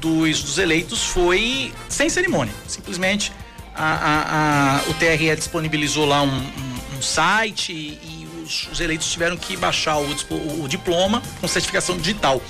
[0.00, 2.52] dos, dos, eleitos foi sem cerimônia.
[2.68, 3.32] Simplesmente
[3.74, 9.10] a, a, a, o TRE disponibilizou lá um, um, um site e, os, os eleitos
[9.10, 12.40] tiveram que baixar o, o, o diploma com certificação digital.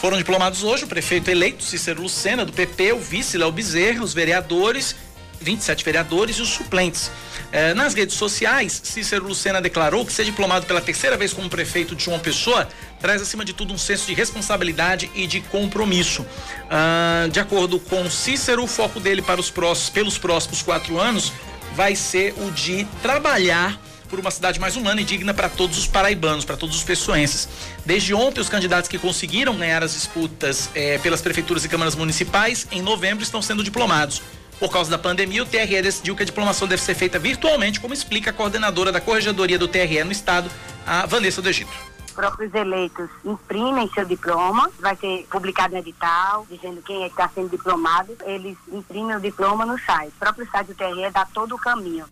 [0.00, 4.12] Foram diplomados hoje o prefeito eleito Cícero Lucena, do PP, o vice Léo Bezerra, os
[4.12, 4.94] vereadores,
[5.40, 7.10] 27 vereadores e os suplentes.
[7.50, 11.94] Eh, nas redes sociais, Cícero Lucena declarou que ser diplomado pela terceira vez como prefeito
[11.94, 12.68] de João Pessoa
[13.00, 16.26] traz, acima de tudo, um senso de responsabilidade e de compromisso.
[16.70, 21.32] Ah, de acordo com Cícero, o foco dele para os próximos, pelos próximos quatro anos
[21.74, 23.78] vai ser o de trabalhar
[24.14, 27.48] por uma cidade mais humana e digna para todos os paraibanos, para todos os pessoenses.
[27.84, 32.64] Desde ontem, os candidatos que conseguiram ganhar as disputas eh, pelas prefeituras e câmaras municipais
[32.70, 34.22] em novembro estão sendo diplomados.
[34.60, 37.92] Por causa da pandemia, o TRE decidiu que a diplomação deve ser feita virtualmente, como
[37.92, 40.48] explica a coordenadora da Corregedoria do TRE no estado,
[40.86, 41.72] a Vanessa do Egito
[42.14, 47.48] próprios eleitos imprimem seu diploma, vai ser publicado no edital, dizendo quem é está sendo
[47.48, 50.12] diplomado, eles imprimem o diploma no site.
[50.14, 52.06] O próprio site do TRE dá todo o caminho.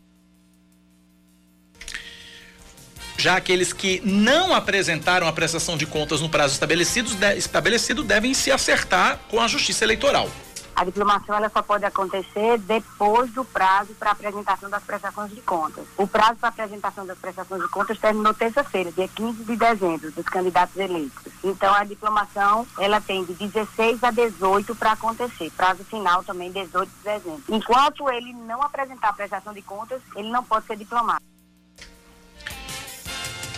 [3.23, 8.35] Já aqueles que não apresentaram a prestação de contas no prazo estabelecido, de, estabelecido devem
[8.35, 10.29] se acertar com a Justiça Eleitoral.
[10.75, 15.85] A diplomação ela só pode acontecer depois do prazo para apresentação das prestações de contas.
[15.97, 20.27] O prazo para apresentação das prestações de contas terminou terça-feira, dia 15 de dezembro, dos
[20.27, 21.33] candidatos eleitos.
[21.45, 25.49] Então a diplomação ela tem de 16 a 18 para acontecer.
[25.57, 27.43] Prazo final também 18 de dezembro.
[27.51, 31.23] Enquanto ele não apresentar a prestação de contas, ele não pode ser diplomado.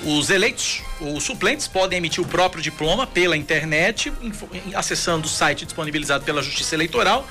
[0.04, 4.12] Os eleitos ou suplentes podem emitir o próprio diploma pela internet,
[4.74, 7.26] acessando o site disponibilizado pela Justiça Eleitoral,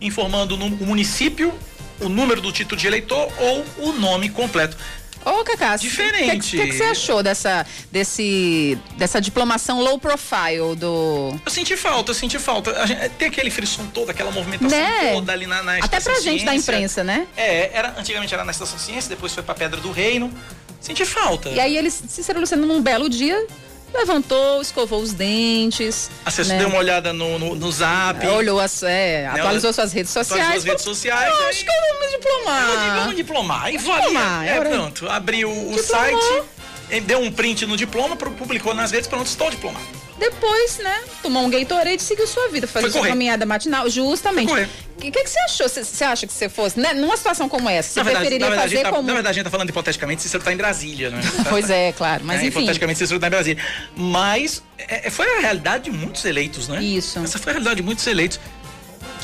[0.00, 1.54] informando o município,
[2.00, 4.76] o número do título de eleitor ou o nome completo.
[5.26, 6.56] Ô, Cacá, diferente.
[6.56, 11.34] O que, que, você achou dessa, desse, dessa diplomação low profile do.
[11.44, 12.86] Eu senti falta, eu senti falta.
[12.86, 15.12] Gente, tem aquele frisson todo, aquela movimentação né?
[15.14, 16.46] toda ali na, na Até pra gente Ciência.
[16.46, 17.26] da imprensa, né?
[17.36, 20.32] É, era, antigamente era na Estação Ciência, depois foi pra Pedra do Reino.
[20.86, 21.48] Senti falta.
[21.48, 23.44] E aí ele, Cícero Luciano, num belo dia,
[23.92, 26.08] levantou, escovou os dentes.
[26.24, 26.60] Acessou, né?
[26.60, 28.24] deu uma olhada no, no, no zap.
[28.24, 29.40] É, olhou, as, é, né?
[29.40, 30.42] atualizou suas redes sociais.
[30.42, 31.34] Atualizou as redes sociais.
[31.36, 32.70] Ah, acho que eu vou me diplomar.
[32.70, 33.68] Eu vamos diplomar.
[33.68, 35.08] E diplomar, é, pronto.
[35.08, 36.42] Abriu o site,
[37.04, 40.05] deu um print no diploma, publicou nas redes, pronto, estou diplomado.
[40.18, 44.50] Depois, né, tomou um Gatorade e seguiu sua vida, fazer sua caminhada matinal, justamente.
[44.50, 45.68] O que, que, que, você achou?
[45.68, 48.82] Você acha que você fosse, né, numa situação como essa, você verdade, preferiria verdade, fazer
[48.82, 49.06] tá, como...
[49.06, 51.20] Na verdade, a gente tá falando hipoteticamente, Cícero tá em Brasília, né?
[51.50, 52.60] pois é, claro, mas é, enfim.
[52.60, 53.62] Hipoteticamente, Cícero tá em Brasília.
[53.94, 56.82] Mas é, é, foi a realidade de muitos eleitos, né?
[56.82, 57.18] Isso.
[57.18, 58.40] Essa foi a realidade de muitos eleitos.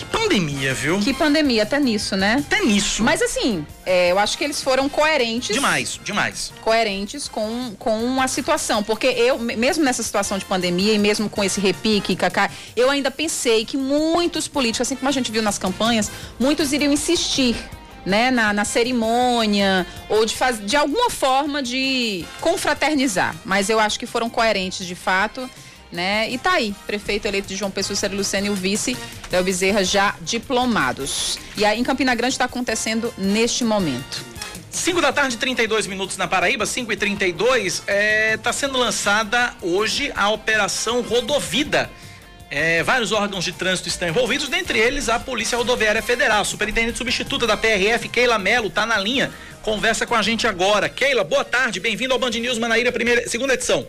[0.02, 0.98] Que pandemia, viu?
[0.98, 2.42] Que pandemia, até nisso, né?
[2.44, 3.04] Até nisso.
[3.04, 5.54] Mas assim, é, eu acho que eles foram coerentes.
[5.54, 6.52] Demais, demais.
[6.60, 8.82] Coerentes com, com a situação.
[8.82, 13.10] Porque eu, mesmo nessa situação de pandemia e mesmo com esse repique, Cacá, eu ainda
[13.10, 17.54] pensei que muitos políticos, assim como a gente viu nas campanhas, muitos iriam insistir
[18.04, 23.36] né, na, na, cerimônia ou de fazer de alguma forma de confraternizar.
[23.44, 25.48] Mas eu acho que foram coerentes de fato,
[25.92, 26.31] né?
[26.31, 28.96] E tá aí, prefeito eleito de João Pessoa, Célio Lucena e o vice
[29.31, 31.38] Léo Bezerra já diplomados.
[31.57, 34.24] E aí em Campina Grande está acontecendo neste momento.
[34.70, 39.55] 5 da tarde, 32 minutos na Paraíba, 5 e 32 está é, tá sendo lançada
[39.61, 41.90] hoje a Operação Rodovida
[42.55, 46.44] é, vários órgãos de trânsito estão envolvidos, dentre eles a Polícia Rodoviária Federal.
[46.44, 49.33] Superintendente substituta da PRF, Keila Melo, está na linha.
[49.62, 50.87] Conversa com a gente agora.
[50.87, 53.87] Keila, boa tarde, bem-vindo ao Band News Manaíra, primeira, segunda edição.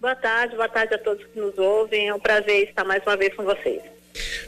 [0.00, 2.08] Boa tarde, boa tarde a todos que nos ouvem.
[2.08, 3.82] É um prazer estar mais uma vez com vocês.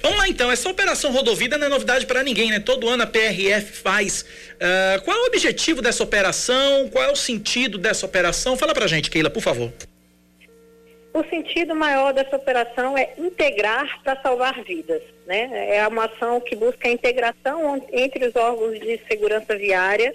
[0.01, 2.61] Vamos lá então, essa operação rodovida não é novidade para ninguém, né?
[2.61, 4.23] Todo ano a PRF faz.
[4.23, 6.89] Uh, qual é o objetivo dessa operação?
[6.89, 8.57] Qual é o sentido dessa operação?
[8.57, 9.73] Fala pra gente, Keila, por favor.
[11.13, 15.03] O sentido maior dessa operação é integrar para salvar vidas.
[15.27, 15.77] Né?
[15.77, 20.15] É uma ação que busca a integração entre os órgãos de segurança viária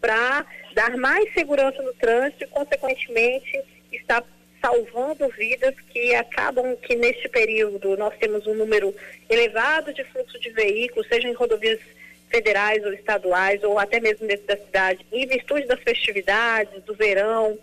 [0.00, 0.44] para
[0.74, 4.22] dar mais segurança no trânsito e, consequentemente, estar
[4.64, 8.94] salvando vidas que acabam que neste período nós temos um número
[9.28, 11.78] elevado de fluxo de veículos, seja em rodovias
[12.30, 17.58] federais ou estaduais ou até mesmo dentro da cidade, em virtude das festividades, do verão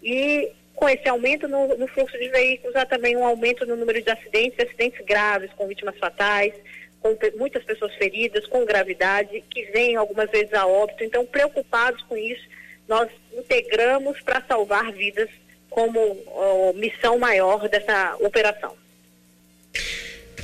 [0.00, 4.00] e com esse aumento no, no, fluxo de veículos, há também um aumento no número
[4.00, 6.52] de acidentes, acidentes graves, com vítimas fatais,
[7.00, 11.02] com muitas pessoas feridas, com gravidade, que vêm algumas vezes a óbito.
[11.04, 12.44] Então, preocupados com isso,
[12.88, 15.28] nós integramos para salvar vidas
[15.74, 18.76] como ó, missão maior dessa operação.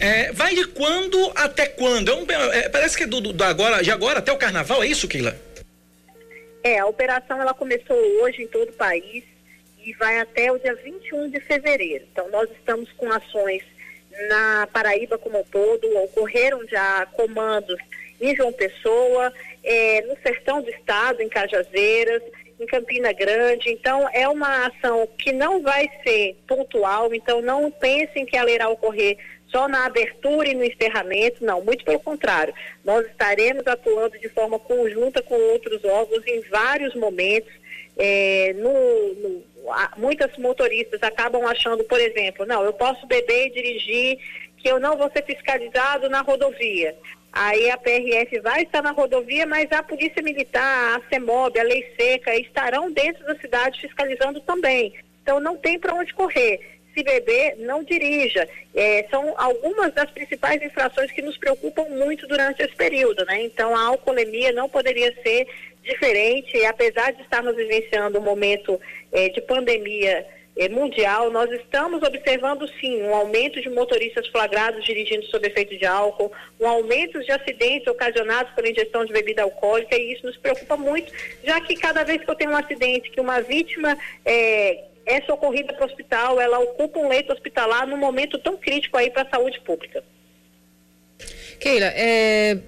[0.01, 2.11] É, vai de quando até quando?
[2.11, 4.89] É um, é, parece que é do, do, agora, de agora até o carnaval, é
[4.89, 5.37] isso, Keila?
[6.65, 9.23] É, a operação ela começou hoje em todo o país
[9.85, 12.05] e vai até o dia 21 de fevereiro.
[12.11, 13.63] Então, nós estamos com ações
[14.29, 17.79] na Paraíba como um todo, ocorreram já comandos
[18.21, 22.21] em João Pessoa, é, no sertão do estado, em Cajazeiras,
[22.61, 23.71] em Campina Grande.
[23.71, 28.69] Então, é uma ação que não vai ser pontual, então não pensem que ela irá
[28.69, 29.17] ocorrer
[29.49, 32.55] só na abertura e no encerramento, não, muito pelo contrário.
[32.85, 37.51] Nós estaremos atuando de forma conjunta com outros órgãos em vários momentos,
[37.99, 39.51] é, no, no
[39.97, 44.19] muitas motoristas acabam achando, por exemplo, não, eu posso beber e dirigir,
[44.57, 46.97] que eu não vou ser fiscalizado na rodovia.
[47.33, 51.87] Aí a PRF vai estar na rodovia, mas a Polícia Militar, a CEMOB, a Lei
[51.99, 54.95] Seca estarão dentro da cidade fiscalizando também.
[55.23, 56.79] Então não tem para onde correr.
[56.93, 58.49] Se beber, não dirija.
[58.75, 63.43] É, são algumas das principais infrações que nos preocupam muito durante esse período, né?
[63.43, 65.47] Então a alcoolemia não poderia ser
[65.85, 68.79] diferente, apesar de estarmos vivenciando um momento
[69.13, 70.27] eh, de pandemia
[70.61, 75.87] eh, mundial, nós estamos observando sim um aumento de motoristas flagrados dirigindo sob efeito de
[75.87, 80.77] álcool, um aumento de acidentes ocasionados pela ingestão de bebida alcoólica, e isso nos preocupa
[80.77, 81.11] muito,
[81.43, 85.73] já que cada vez que eu tenho um acidente, que uma vítima eh, é socorrida
[85.73, 89.31] para o hospital, ela ocupa um leito hospitalar num momento tão crítico aí para a
[89.31, 90.05] saúde pública.
[91.59, 92.59] Keila, é,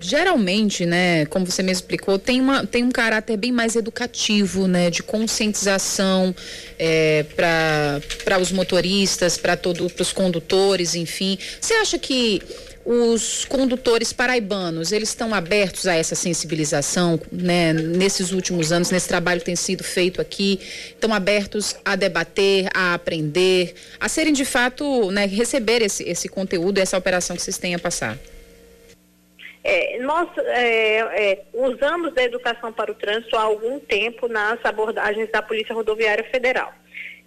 [0.00, 4.90] geralmente, né, como você mesmo explicou, tem, uma, tem um caráter bem mais educativo, né,
[4.90, 6.34] de conscientização
[6.78, 11.38] é, para os motoristas, para todos os condutores, enfim.
[11.60, 12.40] Você acha que
[12.82, 19.40] os condutores paraibanos, eles estão abertos a essa sensibilização, né, nesses últimos anos, nesse trabalho
[19.40, 20.58] que tem sido feito aqui,
[20.88, 26.78] estão abertos a debater, a aprender, a serem de fato, né, receber esse, esse conteúdo,
[26.78, 28.18] essa operação que vocês têm a passar?
[29.72, 35.30] É, nós é, é, usamos a educação para o trânsito há algum tempo nas abordagens
[35.30, 36.74] da Polícia Rodoviária Federal.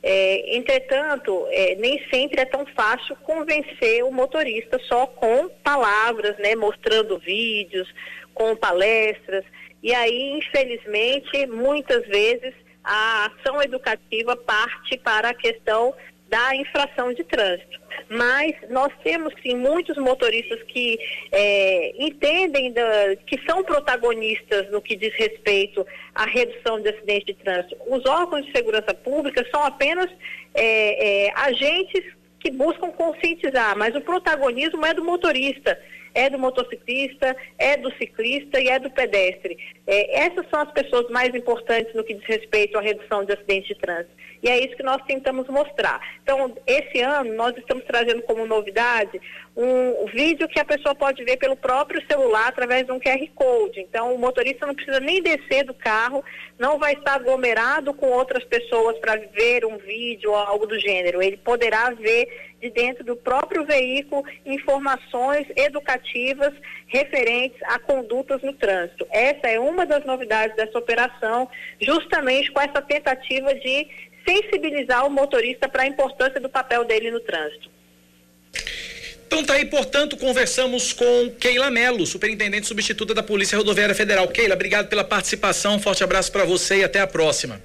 [0.03, 6.53] É, entretanto, é, nem sempre é tão fácil convencer o motorista só com palavras, né,
[6.53, 7.87] mostrando vídeos,
[8.33, 9.45] com palestras.
[9.81, 12.53] E aí, infelizmente, muitas vezes
[12.83, 15.95] a ação educativa parte para a questão
[16.33, 17.79] da infração de trânsito.
[18.09, 20.97] Mas nós temos sim muitos motoristas que
[21.31, 27.35] é, entendem da, que são protagonistas no que diz respeito à redução de acidentes de
[27.35, 27.77] trânsito.
[27.85, 30.09] Os órgãos de segurança pública são apenas
[30.55, 32.03] é, é, agentes
[32.39, 35.79] que buscam conscientizar, mas o protagonismo é do motorista,
[36.15, 39.55] é do motociclista, é do ciclista e é do pedestre.
[39.85, 43.67] É, essas são as pessoas mais importantes no que diz respeito à redução de acidentes
[43.67, 44.22] de trânsito.
[44.43, 46.01] E é isso que nós tentamos mostrar.
[46.21, 49.19] Então, esse ano, nós estamos trazendo como novidade
[49.55, 53.79] um vídeo que a pessoa pode ver pelo próprio celular através de um QR Code.
[53.79, 56.23] Então, o motorista não precisa nem descer do carro,
[56.59, 61.21] não vai estar aglomerado com outras pessoas para ver um vídeo ou algo do gênero.
[61.21, 62.27] Ele poderá ver
[62.59, 66.53] de dentro do próprio veículo informações educativas
[66.87, 69.05] referentes a condutas no trânsito.
[69.11, 73.87] Essa é uma das novidades dessa operação, justamente com essa tentativa de
[74.27, 77.69] sensibilizar o motorista para a importância do papel dele no trânsito.
[79.27, 84.27] Então tá aí, portanto, conversamos com Keila Melo, superintendente substituta da Polícia Rodoviária Federal.
[84.27, 87.59] Keila, obrigado pela participação, forte abraço para você e até a próxima.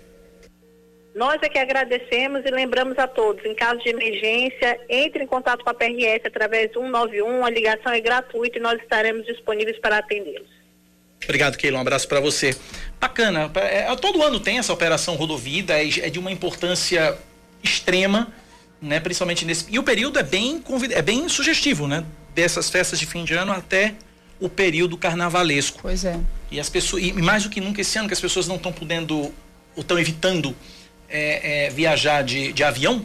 [1.14, 5.64] Nós é que agradecemos e lembramos a todos, em caso de emergência, entre em contato
[5.64, 9.98] com a PRS através do 191, a ligação é gratuita e nós estaremos disponíveis para
[9.98, 10.57] atendê-los.
[11.24, 11.78] Obrigado, Keila.
[11.78, 12.56] Um abraço para você.
[13.00, 13.50] Bacana.
[13.56, 17.16] É, todo ano tem essa operação Rodovida, é, é de uma importância
[17.62, 18.28] extrema,
[18.80, 19.00] né?
[19.00, 19.66] Principalmente nesse.
[19.68, 22.04] E o período é bem, é bem sugestivo, né?
[22.34, 23.94] Dessas festas de fim de ano até
[24.40, 25.80] o período carnavalesco.
[25.82, 26.18] Pois é.
[26.50, 27.02] E as pessoas.
[27.02, 29.34] E mais do que nunca esse ano, que as pessoas não estão podendo, ou
[29.76, 30.54] estão evitando
[31.08, 33.04] é, é, viajar de, de avião,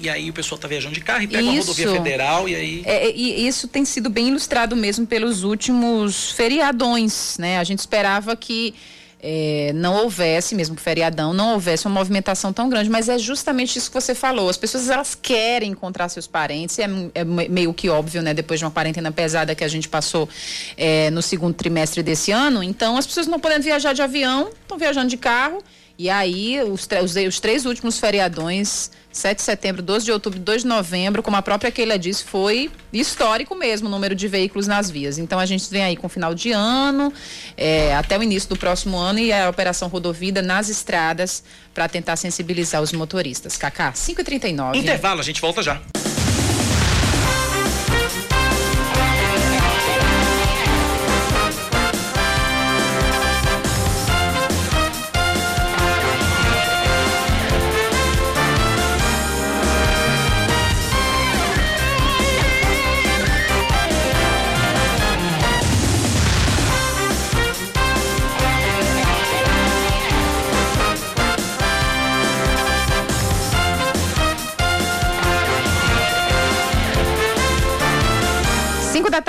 [0.00, 2.56] e aí o pessoal está viajando de carro e pega isso, uma rodovia federal e
[2.56, 2.82] aí.
[2.84, 7.58] É, é, e isso tem sido bem ilustrado mesmo pelos últimos feriadões, né?
[7.58, 8.74] A gente esperava que
[9.22, 13.78] é, não houvesse, mesmo que feriadão, não houvesse uma movimentação tão grande, mas é justamente
[13.78, 14.48] isso que você falou.
[14.48, 18.32] As pessoas elas querem encontrar seus parentes, é, é meio que óbvio, né?
[18.32, 20.28] Depois de uma quarentena pesada que a gente passou
[20.76, 24.78] é, no segundo trimestre desse ano, então as pessoas não podendo viajar de avião, estão
[24.78, 25.62] viajando de carro
[26.02, 30.62] e aí, os, os, os, três últimos feriadões, 7 de setembro, 12 de outubro, 2
[30.62, 34.90] de novembro, como a própria Keila disse, foi histórico mesmo o número de veículos nas
[34.90, 35.18] vias.
[35.18, 37.12] Então a gente vem aí com o final de ano,
[37.54, 41.44] é, até o início do próximo ano, e a Operação Rodovida nas estradas
[41.74, 43.58] para tentar sensibilizar os motoristas.
[43.58, 44.76] Kaká, 5h39.
[44.76, 45.82] Intervalo, a gente volta já.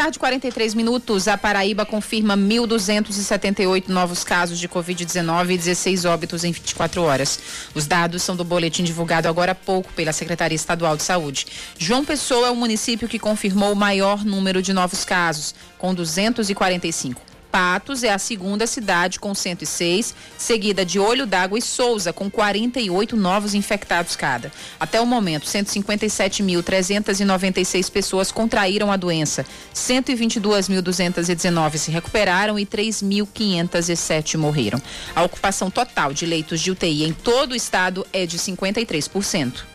[0.02, 1.28] Tarde, 43 minutos.
[1.28, 7.39] A Paraíba confirma 1.278 novos casos de Covid-19 e 16 óbitos em 24 horas.
[7.76, 11.45] Os dados são do boletim divulgado agora há pouco pela Secretaria Estadual de Saúde.
[11.78, 17.30] João Pessoa é o município que confirmou o maior número de novos casos, com 245.
[17.52, 23.18] Patos é a segunda cidade com 106, seguida de Olho d'Água e Souza com 48
[23.18, 24.49] novos infectados cada.
[24.80, 29.45] Até o momento, 157.396 pessoas contraíram a doença,
[29.76, 34.82] 122.219 se recuperaram e 3.507 morreram.
[35.14, 39.66] A ocupação total de leitos de UTI em todo o estado é de 53%.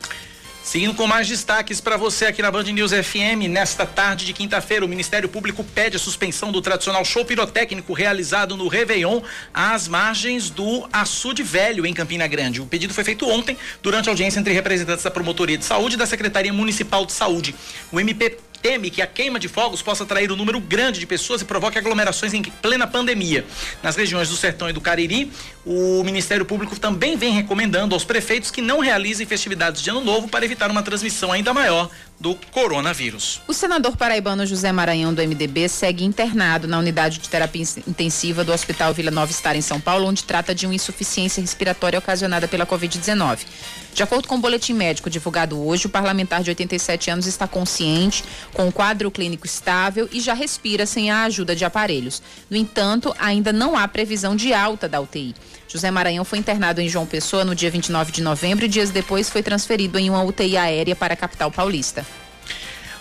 [0.66, 4.84] Seguindo com mais destaques para você aqui na Band News FM, nesta tarde de quinta-feira,
[4.84, 9.22] o Ministério Público pede a suspensão do tradicional show pirotécnico realizado no Réveillon
[9.54, 12.60] às margens do Açude Velho, em Campina Grande.
[12.60, 16.04] O pedido foi feito ontem, durante audiência entre representantes da Promotoria de Saúde e da
[16.04, 17.54] Secretaria Municipal de Saúde.
[17.92, 21.42] O MP teme que a queima de fogos possa atrair um número grande de pessoas
[21.42, 23.44] e provoque aglomerações em plena pandemia.
[23.82, 25.30] Nas regiões do Sertão e do Cariri,
[25.64, 30.28] o Ministério Público também vem recomendando aos prefeitos que não realizem festividades de Ano Novo
[30.28, 33.40] para evitar uma transmissão ainda maior do coronavírus.
[33.46, 38.52] O senador paraibano José Maranhão do MDB segue internado na unidade de terapia intensiva do
[38.52, 42.66] Hospital Vila Nova Estar em São Paulo, onde trata de uma insuficiência respiratória ocasionada pela
[42.66, 43.40] Covid-19.
[43.96, 48.22] De acordo com o boletim médico divulgado hoje, o parlamentar de 87 anos está consciente,
[48.52, 52.22] com o quadro clínico estável e já respira sem a ajuda de aparelhos.
[52.50, 55.34] No entanto, ainda não há previsão de alta da UTI.
[55.66, 59.30] José Maranhão foi internado em João Pessoa no dia 29 de novembro e dias depois
[59.30, 62.04] foi transferido em uma UTI aérea para a capital paulista.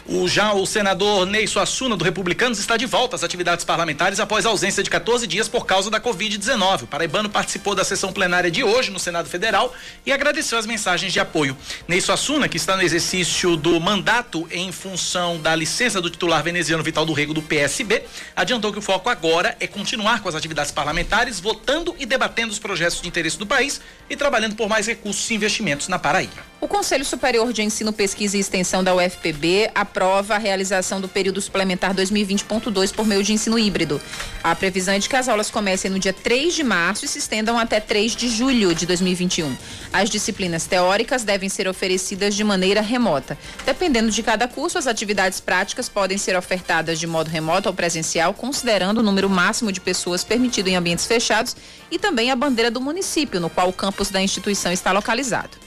[0.07, 4.45] O já o senador Ney Suassuna, do Republicanos, está de volta às atividades parlamentares após
[4.45, 6.83] ausência de 14 dias por causa da Covid-19.
[6.83, 9.73] O paraibano participou da sessão plenária de hoje no Senado Federal
[10.05, 11.57] e agradeceu as mensagens de apoio.
[11.87, 16.83] Ney Suassuna, que está no exercício do mandato em função da licença do titular veneziano
[16.83, 18.03] Vital do Rego do PSB,
[18.35, 22.59] adiantou que o foco agora é continuar com as atividades parlamentares, votando e debatendo os
[22.59, 26.45] projetos de interesse do país e trabalhando por mais recursos e investimentos na Paraíba.
[26.61, 31.39] O Conselho Superior de Ensino, Pesquisa e Extensão da UFPB aprova a realização do período
[31.39, 34.01] suplementar 2020.2 por meio de ensino híbrido.
[34.43, 37.19] A previsão é de que as aulas comecem no dia 3 de março e se
[37.19, 39.55] estendam até 3 de julho de 2021.
[39.93, 43.37] As disciplinas teóricas devem ser oferecidas de maneira remota.
[43.65, 48.33] Dependendo de cada curso, as atividades práticas podem ser ofertadas de modo remoto ou presencial,
[48.33, 51.55] considerando o número máximo de pessoas permitido em ambientes fechados
[51.89, 55.64] e também a bandeira do município, no qual o campus da instituição está localizado.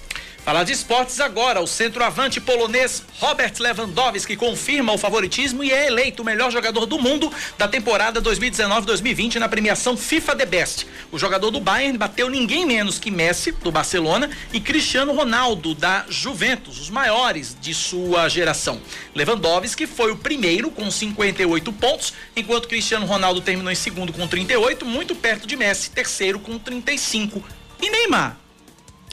[0.49, 6.23] Falar de esportes agora, o centroavante polonês Robert Lewandowski confirma o favoritismo e é eleito
[6.23, 10.87] o melhor jogador do mundo da temporada 2019-2020 na premiação FIFA The Best.
[11.13, 16.07] O jogador do Bayern bateu ninguém menos que Messi, do Barcelona, e Cristiano Ronaldo, da
[16.09, 18.81] Juventus, os maiores de sua geração.
[19.15, 24.87] Lewandowski foi o primeiro com 58 pontos, enquanto Cristiano Ronaldo terminou em segundo com 38,
[24.87, 27.45] muito perto de Messi, terceiro com 35.
[27.83, 28.48] E Neymar?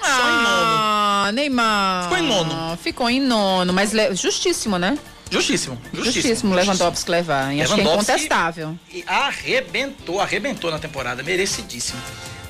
[0.01, 0.45] Só em nono.
[0.47, 2.03] Ah, Neymar.
[2.03, 2.77] Ficou em nono.
[2.77, 4.97] Ficou em nono, mas justíssimo, né?
[5.29, 6.13] Justíssimo, justíssimo.
[6.13, 7.53] Justíssimo Lewandowski levar.
[7.53, 8.77] E acho que é incontestável.
[9.07, 11.99] Arrebentou, arrebentou na temporada, merecidíssimo.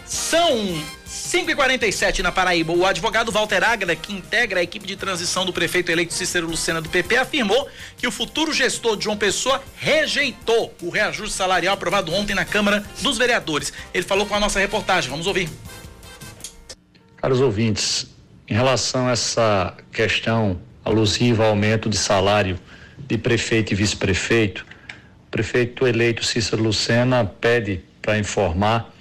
[0.05, 2.73] São 5 e 47 na Paraíba.
[2.73, 6.79] O advogado Walter Agra, que integra a equipe de transição do prefeito eleito Cícero Lucena
[6.79, 7.67] do PP, afirmou
[7.97, 12.85] que o futuro gestor de João Pessoa rejeitou o reajuste salarial aprovado ontem na Câmara
[13.01, 13.73] dos Vereadores.
[13.93, 15.09] Ele falou com a nossa reportagem.
[15.09, 15.49] Vamos ouvir.
[17.25, 18.05] Caros ouvintes,
[18.47, 22.55] em relação a essa questão alusiva ao aumento de salário
[22.99, 24.63] de prefeito e vice-prefeito,
[25.25, 28.93] o prefeito eleito Cícero Lucena pede para informar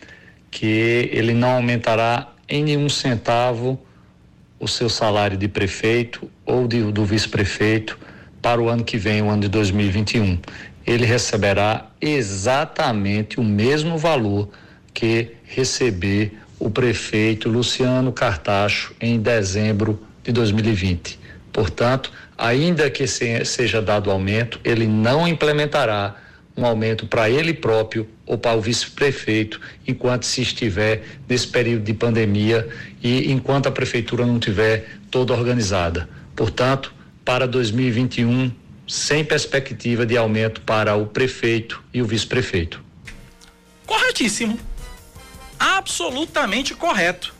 [0.51, 3.79] que ele não aumentará em nenhum centavo
[4.59, 7.99] o seu salário de prefeito ou de, do vice-prefeito
[8.41, 10.39] para o ano que vem, o ano de 2021.
[10.87, 14.49] Ele receberá exatamente o mesmo valor
[14.95, 21.19] que receber o prefeito Luciano Cartacho em dezembro de 2020.
[21.53, 26.17] Portanto, ainda que seja dado aumento, ele não implementará
[26.57, 31.95] um aumento para ele próprio ou para o vice-prefeito enquanto se estiver nesse período de
[31.95, 32.69] pandemia
[33.03, 36.09] e enquanto a prefeitura não tiver toda organizada.
[36.35, 36.93] Portanto,
[37.25, 38.53] para 2021,
[38.87, 42.83] sem perspectiva de aumento para o prefeito e o vice-prefeito.
[43.87, 44.59] Corretíssimo
[45.65, 47.33] absolutamente correto.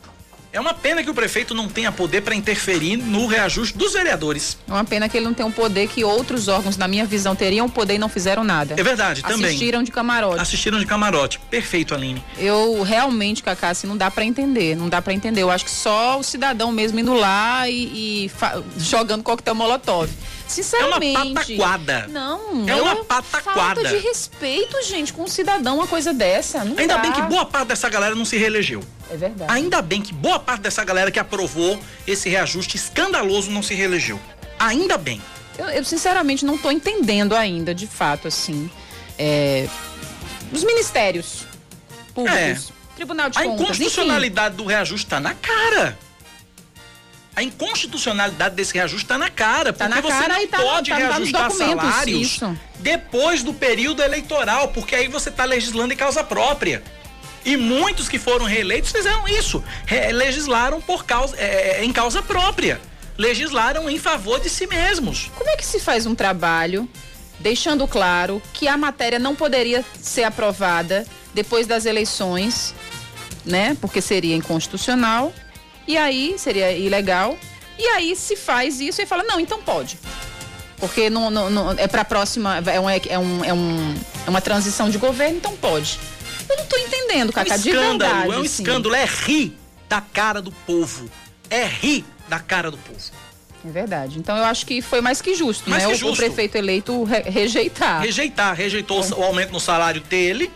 [0.55, 4.57] É uma pena que o prefeito não tenha poder para interferir no reajuste dos vereadores.
[4.65, 7.35] É uma pena que ele não tenha um poder que outros órgãos, na minha visão,
[7.35, 8.73] teriam poder e não fizeram nada.
[8.77, 9.47] É verdade, também.
[9.47, 10.39] Assistiram de camarote.
[10.39, 11.39] Assistiram de camarote.
[11.49, 12.23] Perfeito, Aline.
[12.37, 14.77] Eu realmente, Cacá, assim, não dá para entender.
[14.77, 15.41] Não dá para entender.
[15.41, 18.31] Eu acho que só o cidadão mesmo indo lá e, e
[18.77, 20.09] jogando coquetel molotov.
[20.47, 21.17] Sinceramente.
[21.17, 22.07] É uma pataquada.
[22.07, 23.59] Não, é uma pataquada.
[23.59, 26.63] Falta de respeito, gente, com um cidadão, uma coisa dessa.
[26.63, 27.01] Não Ainda dá.
[27.01, 28.81] bem que boa parte dessa galera não se reelegeu.
[29.09, 29.51] É verdade.
[29.51, 34.19] Ainda bem que boa parte dessa galera que aprovou esse reajuste escandaloso não se reelegeu.
[34.59, 35.21] Ainda bem.
[35.57, 38.69] Eu, eu sinceramente não estou entendendo ainda, de fato, assim.
[39.17, 39.67] É,
[40.51, 41.45] os ministérios
[42.13, 42.71] públicos.
[42.71, 42.95] É.
[42.95, 43.59] Tribunal de a Contas.
[43.59, 44.63] A inconstitucionalidade enfim.
[44.63, 45.97] do reajuste está na cara
[47.35, 49.73] a inconstitucionalidade desse reajuste está na cara.
[49.73, 52.57] Tá porque na você não tá, pode tá, reajustar tá salários isso.
[52.79, 56.81] depois do período eleitoral, porque aí você está legislando em causa própria.
[57.45, 59.63] E muitos que foram reeleitos fizeram isso.
[60.11, 62.81] Legislaram por causa, é, é, em causa própria.
[63.17, 65.29] Legislaram em favor de si mesmos.
[65.35, 66.89] Como é que se faz um trabalho
[67.39, 72.73] deixando claro que a matéria não poderia ser aprovada depois das eleições,
[73.45, 73.77] né?
[73.79, 75.31] Porque seria inconstitucional
[75.87, 77.37] e aí seria ilegal.
[77.77, 79.99] E aí se faz isso e fala, não, então pode.
[80.77, 84.29] Porque não, não, não é para a próxima, é, um, é, um, é, um, é
[84.29, 85.99] uma transição de governo, então pode.
[86.49, 88.31] Eu não tô entendendo, Cacá, é um de verdade.
[88.31, 88.63] É um assim.
[88.63, 89.57] escândalo, é rir
[89.89, 91.09] da cara do povo.
[91.49, 92.99] É rir da cara do povo.
[93.67, 94.19] É verdade.
[94.19, 95.89] Então eu acho que foi mais que justo, mais né?
[95.89, 96.13] Que o, justo.
[96.13, 98.01] o prefeito eleito re rejeitar.
[98.01, 99.07] Rejeitar, rejeitou é.
[99.15, 100.51] o aumento no salário dele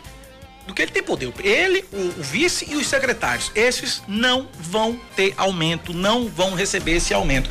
[0.67, 1.33] do que ele tem poder.
[1.43, 3.51] Ele, o, o, vice e os secretários.
[3.55, 7.49] Esses não vão ter aumento, não vão receber esse aumento.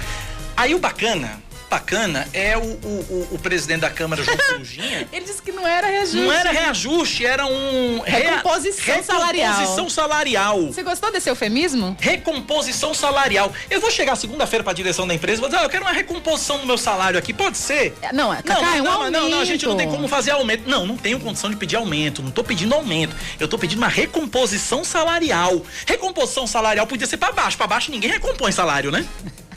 [0.57, 5.09] Aí o bacana bacana é o, o, o presidente da Câmara, João Corujinha.
[5.13, 6.17] Ele disse que não era reajuste.
[6.17, 8.01] Não era reajuste, era um.
[8.01, 9.53] Recomposição rea, salarial.
[9.53, 10.67] Recomposição salarial.
[10.67, 11.97] Você gostou desse eufemismo?
[12.01, 13.53] Recomposição salarial.
[13.71, 15.85] Eu vou chegar segunda-feira para a direção da empresa e vou dizer, ah, eu quero
[15.85, 17.95] uma recomposição do meu salário aqui, pode ser?
[18.13, 19.13] Não, é, Cacá, não, é um não, aumento.
[19.13, 20.69] não, não, a gente não tem como fazer aumento.
[20.69, 23.15] Não, não tenho condição de pedir aumento, não tô pedindo aumento.
[23.39, 25.63] Eu tô pedindo uma recomposição salarial.
[25.87, 29.05] Recomposição salarial podia ser para baixo, para baixo ninguém recompõe salário, né?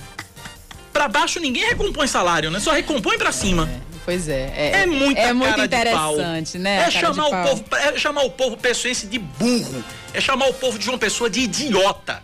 [0.91, 2.59] para baixo ninguém recompõe salário, né?
[2.59, 3.69] Só recompõe para cima.
[3.71, 4.53] É, pois é.
[4.55, 6.85] É, é muita é muito cara interessante, né?
[6.87, 9.83] É chamar, o povo, é chamar o povo pessoense de burro.
[10.13, 12.21] É chamar o povo de João Pessoa de idiota.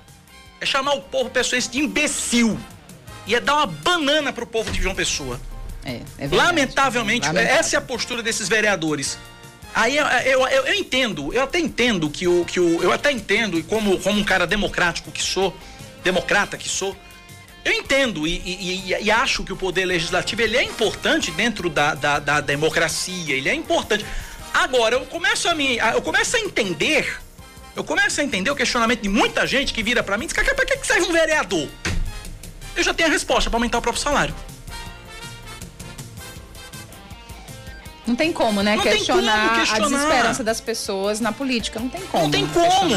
[0.60, 2.60] É chamar o povo pessoense de imbecil.
[3.26, 5.40] E é dar uma banana pro povo de João Pessoa.
[5.84, 7.60] É, é Lamentavelmente, Lamentável.
[7.60, 9.18] essa é a postura desses vereadores.
[9.74, 12.82] Aí eu, eu, eu, eu entendo, eu até entendo que o, que o.
[12.82, 15.56] Eu até entendo, e como, como um cara democrático que sou,
[16.04, 16.96] democrata que sou,
[17.66, 21.94] eu entendo e, e, e, acho que o poder legislativo ele é importante dentro da,
[21.96, 24.06] da, da democracia, ele é importante.
[24.54, 25.78] Agora, eu começo a me.
[25.78, 27.20] Eu começo a entender.
[27.76, 30.34] Eu começo a entender o questionamento de muita gente que vira para mim e diz,
[30.34, 31.68] cara, pra que serve um vereador?
[32.76, 34.34] Eu já tenho a resposta para aumentar o próprio salário.
[38.08, 38.78] Não tem como, né?
[38.78, 39.86] Questionar, como questionar.
[39.86, 41.80] a desesperança das pessoas na política.
[41.80, 42.24] Não tem como.
[42.24, 42.96] Não tem como.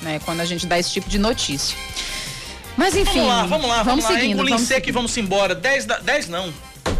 [0.00, 0.20] Né?
[0.24, 1.76] Quando a gente dá esse tipo de notícia.
[2.76, 3.20] Mas enfim.
[3.20, 4.10] Vamos lá, vamos lá, vamos, lá.
[4.10, 4.36] seguindo.
[4.38, 5.54] Vamos seco e vamos embora.
[5.54, 6.52] 10, da, 10 não.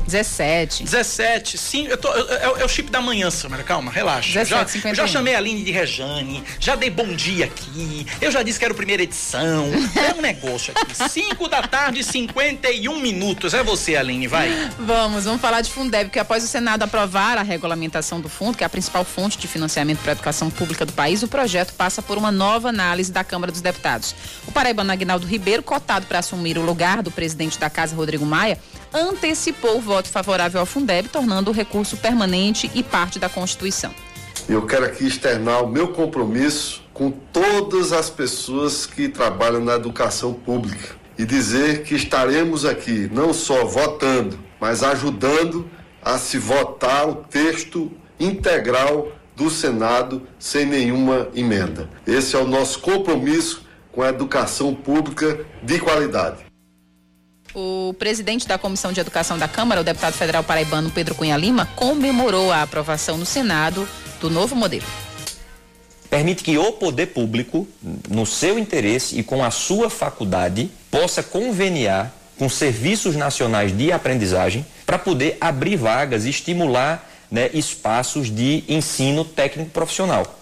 [0.07, 0.85] 17.
[0.85, 4.29] 17, sim, eu tô, é o chip da manhã, Samara, calma, relaxa.
[4.33, 4.95] 17, já, eu 51.
[4.95, 8.65] já chamei a Aline de Rejane, já dei bom dia aqui, eu já disse que
[8.65, 9.67] era a primeira edição.
[9.97, 10.93] É um negócio aqui.
[11.09, 13.55] 5 da tarde, 51 minutos.
[13.55, 14.51] É você, Aline, vai.
[14.79, 18.65] Vamos, vamos falar de Fundeb, porque após o Senado aprovar a regulamentação do fundo, que
[18.65, 22.03] é a principal fonte de financiamento para a educação pública do país, o projeto passa
[22.03, 24.15] por uma nova análise da Câmara dos Deputados.
[24.47, 28.59] O paraibano Agnaldo Ribeiro, cotado para assumir o lugar do presidente da Casa, Rodrigo Maia,
[28.93, 33.95] antecipou o voto favorável ao Fundeb, tornando o recurso permanente e parte da Constituição.
[34.49, 40.33] Eu quero aqui externar o meu compromisso com todas as pessoas que trabalham na educação
[40.33, 45.71] pública e dizer que estaremos aqui não só votando, mas ajudando
[46.03, 51.91] a se votar o texto integral do Senado sem nenhuma emenda.
[52.07, 56.52] Esse é o nosso compromisso com a educação pública de qualidade.
[57.55, 61.67] O presidente da Comissão de Educação da Câmara, o deputado federal paraibano Pedro Cunha Lima,
[61.77, 63.87] comemorou a aprovação no Senado
[64.21, 64.87] do novo modelo.
[66.09, 67.67] permite que o poder público,
[68.09, 74.65] no seu interesse e com a sua faculdade, possa conveniar com serviços nacionais de aprendizagem
[74.85, 80.42] para poder abrir vagas e estimular né, espaços de ensino técnico profissional.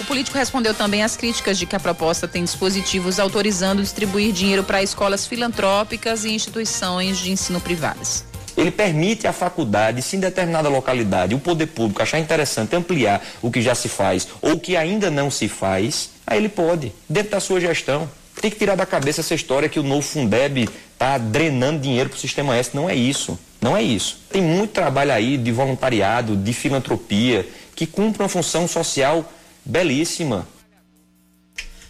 [0.00, 4.64] O político respondeu também às críticas de que a proposta tem dispositivos autorizando distribuir dinheiro
[4.64, 8.24] para escolas filantrópicas e instituições de ensino privadas.
[8.56, 13.50] Ele permite à faculdade, se em determinada localidade o poder público achar interessante ampliar o
[13.50, 17.32] que já se faz ou o que ainda não se faz, aí ele pode, dentro
[17.32, 18.08] da sua gestão.
[18.40, 22.16] Tem que tirar da cabeça essa história que o novo Fundeb está drenando dinheiro para
[22.16, 22.70] o sistema S.
[22.72, 23.38] Não é isso.
[23.60, 24.18] Não é isso.
[24.30, 27.46] Tem muito trabalho aí de voluntariado, de filantropia,
[27.76, 29.30] que cumpre uma função social
[29.64, 30.46] belíssima.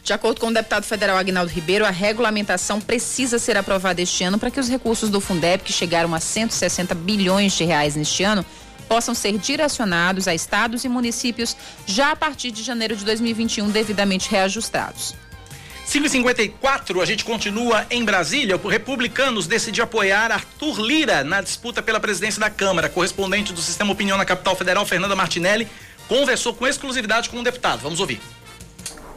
[0.03, 4.39] De acordo com o deputado federal Agnaldo Ribeiro, a regulamentação precisa ser aprovada este ano
[4.39, 8.45] para que os recursos do Fundeb, que chegaram a 160 bilhões de reais neste ano,
[8.89, 11.57] possam ser direcionados a estados e municípios
[11.87, 15.15] já a partir de janeiro de 2021, devidamente reajustados.
[15.87, 18.59] 5h54, a gente continua em Brasília.
[18.63, 22.89] O Republicanos decidiu apoiar Arthur Lira na disputa pela presidência da Câmara.
[22.89, 25.67] Correspondente do Sistema Opinião na capital federal, Fernanda Martinelli,
[26.11, 27.83] conversou com exclusividade com o deputado.
[27.83, 28.21] Vamos ouvir.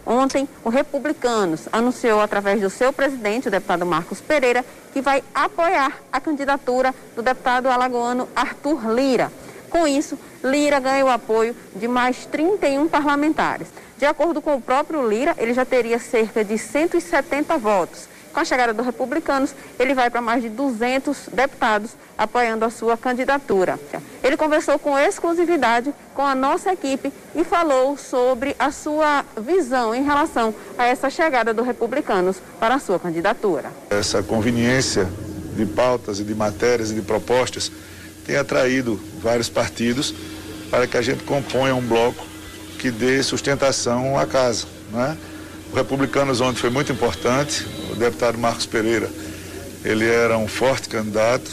[0.06, 4.64] Ontem, o Republicanos anunciou através do seu presidente, o deputado Marcos Pereira,
[4.94, 9.32] que vai apoiar a candidatura do deputado alagoano Arthur Lira.
[9.72, 13.70] Com isso, Lira ganha o apoio de mais 31 parlamentares.
[13.98, 18.08] De acordo com o próprio Lira, ele já teria cerca de 170 votos.
[18.34, 22.98] Com a chegada do Republicanos, ele vai para mais de 200 deputados apoiando a sua
[22.98, 23.80] candidatura.
[24.24, 30.04] Ele conversou com exclusividade com a nossa equipe e falou sobre a sua visão em
[30.04, 33.72] relação a essa chegada do Republicanos para a sua candidatura.
[33.92, 35.08] Essa conveniência
[35.56, 37.72] de pautas e de matérias e de propostas
[38.26, 40.14] tem atraído vários partidos
[40.72, 42.26] para que a gente componha um bloco
[42.80, 44.66] que dê sustentação à casa.
[44.92, 45.16] Né?
[45.74, 49.10] Republicanos ontem foi muito importante, o deputado Marcos Pereira,
[49.84, 51.50] ele era um forte candidato,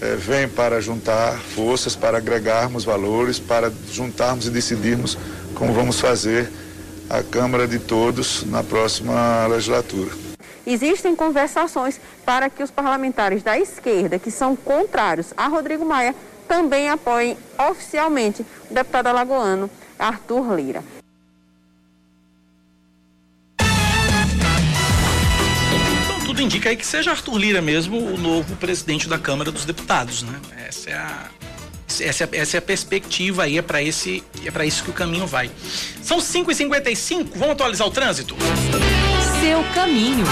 [0.00, 5.18] eh, vem para juntar forças, para agregarmos valores, para juntarmos e decidirmos
[5.54, 6.50] como vamos fazer
[7.10, 10.10] a Câmara de Todos na próxima legislatura.
[10.66, 16.14] Existem conversações para que os parlamentares da esquerda, que são contrários a Rodrigo Maia,
[16.48, 17.36] também apoiem
[17.70, 20.97] oficialmente o deputado alagoano Arthur Lira.
[26.38, 30.22] Tudo indica aí que seja Arthur Lira mesmo o novo presidente da Câmara dos Deputados,
[30.22, 30.40] né?
[30.68, 31.30] Essa é a
[32.00, 34.92] essa é, essa é a perspectiva aí, é para esse é para isso que o
[34.92, 35.50] caminho vai.
[36.00, 38.36] São 5h55, vamos atualizar o trânsito?
[39.40, 40.24] Seu caminho.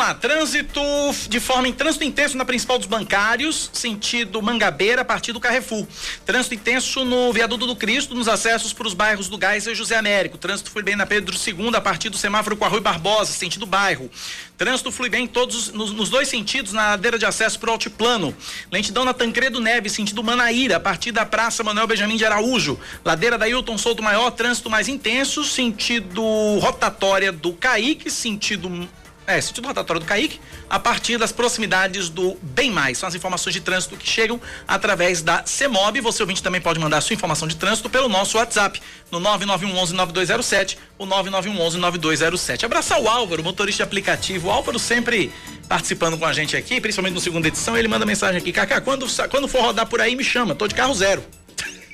[0.00, 0.80] Lá, trânsito
[1.28, 5.86] de forma em trânsito intenso na principal dos bancários, sentido Mangabeira, a partir do Carrefour.
[6.24, 9.96] Trânsito intenso no Viaduto do Cristo, nos acessos para os bairros do Gás e José
[9.96, 10.38] Américo.
[10.38, 13.66] Trânsito foi bem na Pedro II, a partir do semáforo com a Rui Barbosa, sentido
[13.66, 14.10] bairro.
[14.56, 18.34] Trânsito flui bem todos nos, nos dois sentidos na ladeira de acesso para o altiplano.
[18.72, 22.80] Lentidão na Tancredo Neves, sentido Manaíra, a partir da Praça Manuel Benjamin de Araújo.
[23.04, 26.22] Ladeira da Hilton Souto Maior, trânsito mais intenso, sentido
[26.58, 28.88] rotatória do Caíque, sentido
[29.26, 32.98] é, sentido rotatório do Caíque, a partir das proximidades do Bem Mais.
[32.98, 36.00] São as informações de trânsito que chegam através da CEMOB.
[36.00, 40.76] Você ouvinte também pode mandar a sua informação de trânsito pelo nosso WhatsApp, no 9911-9207,
[40.98, 42.64] o 9911-9207.
[42.64, 44.48] Abraçar o Álvaro, motorista de aplicativo.
[44.48, 45.32] O Álvaro sempre
[45.68, 49.06] participando com a gente aqui, principalmente no segunda edição, ele manda mensagem aqui, Cacá, quando,
[49.30, 51.22] quando for rodar por aí, me chama, tô de carro zero.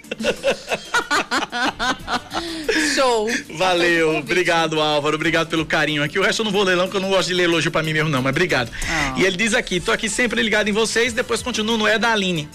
[2.94, 3.28] Show.
[3.56, 6.18] Valeu, obrigado Álvaro, obrigado pelo carinho aqui.
[6.18, 7.82] O resto eu não vou ler não, porque eu não gosto de ler elogio pra
[7.82, 8.70] mim mesmo não, mas obrigado.
[8.88, 9.14] Ah.
[9.16, 12.12] E ele diz aqui, tô aqui sempre ligado em vocês, depois continuo no É da
[12.12, 12.48] Aline.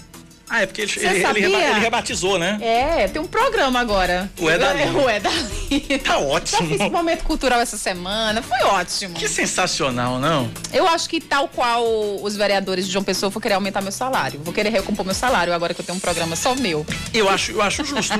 [0.52, 2.58] Ah, é porque ele, ele, ele, ele, rebatizou, né?
[2.60, 4.30] É, tem um programa agora.
[4.38, 5.98] O É da O É da Lina.
[6.04, 6.60] Tá ótimo.
[6.60, 9.14] Já fiz um momento cultural essa semana, foi ótimo.
[9.14, 10.50] Que sensacional, não?
[10.70, 11.82] Eu acho que tal qual
[12.22, 14.42] os vereadores de João Pessoa, vou querer aumentar meu salário.
[14.44, 16.84] Vou querer recompor meu salário agora que eu tenho um programa só meu.
[17.14, 18.12] Eu acho, eu acho justo.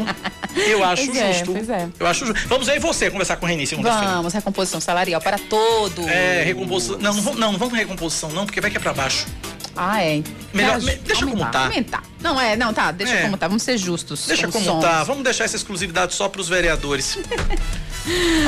[0.57, 1.51] Eu acho pois justo.
[1.51, 1.89] É, pois é.
[2.01, 2.49] Eu acho justo.
[2.49, 4.15] Vamos aí você conversar com o Reni segunda-feira.
[4.15, 6.07] Vamos, recomposição salarial para todos.
[6.07, 6.97] É, recomposição.
[6.99, 9.27] Não, não, não, não vamos recomposição não, porque vai que é pra baixo.
[9.77, 10.23] Ah, é.
[10.53, 11.65] Melhor, me, deixa aumentar, como tá.
[11.65, 12.03] Aumentar.
[12.21, 13.23] Não, é, não, tá, deixa É.
[13.23, 13.49] como tá.
[13.49, 14.27] Vamos ser justos.
[14.27, 14.85] Deixa com como sons.
[14.85, 15.03] tá.
[15.05, 17.19] Vamos deixar essa exclusividade só pros vereadores.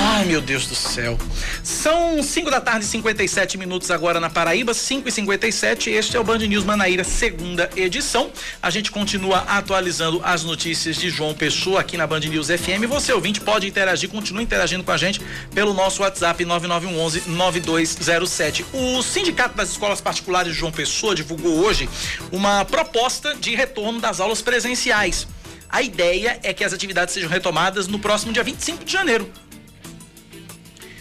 [0.00, 1.16] Ai, meu Deus do céu.
[1.62, 6.24] São 5 da tarde, 57 minutos agora na Paraíba, 5 e 57 Este é o
[6.24, 8.30] Band News Manaíra, segunda edição.
[8.60, 12.84] A gente continua atualizando as notícias de João Pessoa aqui na Band News FM.
[12.88, 15.20] Você, ouvinte, pode interagir, continua interagindo com a gente
[15.54, 18.64] pelo nosso WhatsApp 9911-9207.
[18.72, 21.88] O Sindicato das Escolas Particulares de João Pessoa divulgou hoje
[22.32, 25.26] uma proposta de retorno das aulas presenciais.
[25.68, 29.30] A ideia é que as atividades sejam retomadas no próximo dia 25 de janeiro.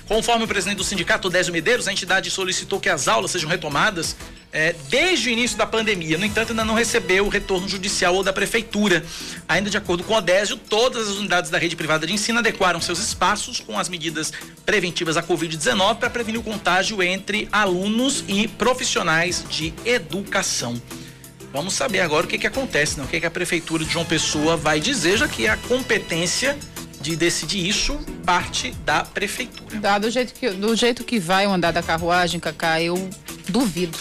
[0.08, 4.16] Conforme o presidente do sindicato, Désio Medeiros, a entidade solicitou que as aulas sejam retomadas
[4.54, 6.18] eh, desde o início da pandemia.
[6.18, 9.04] No entanto, ainda não recebeu o retorno judicial ou da prefeitura.
[9.48, 12.80] Ainda de acordo com o Désio, todas as unidades da rede privada de ensino adequaram
[12.80, 14.32] seus espaços com as medidas
[14.64, 20.80] preventivas à Covid-19 para prevenir o contágio entre alunos e profissionais de educação.
[21.52, 23.06] Vamos saber agora o que, que acontece, né?
[23.06, 26.58] o que, que a prefeitura de João Pessoa vai dizer, já que a competência
[27.02, 29.80] de decidir isso parte da prefeitura.
[29.80, 33.10] Tá, do jeito que, do jeito que vai o andar da carruagem, Cacá, eu
[33.50, 33.98] duvido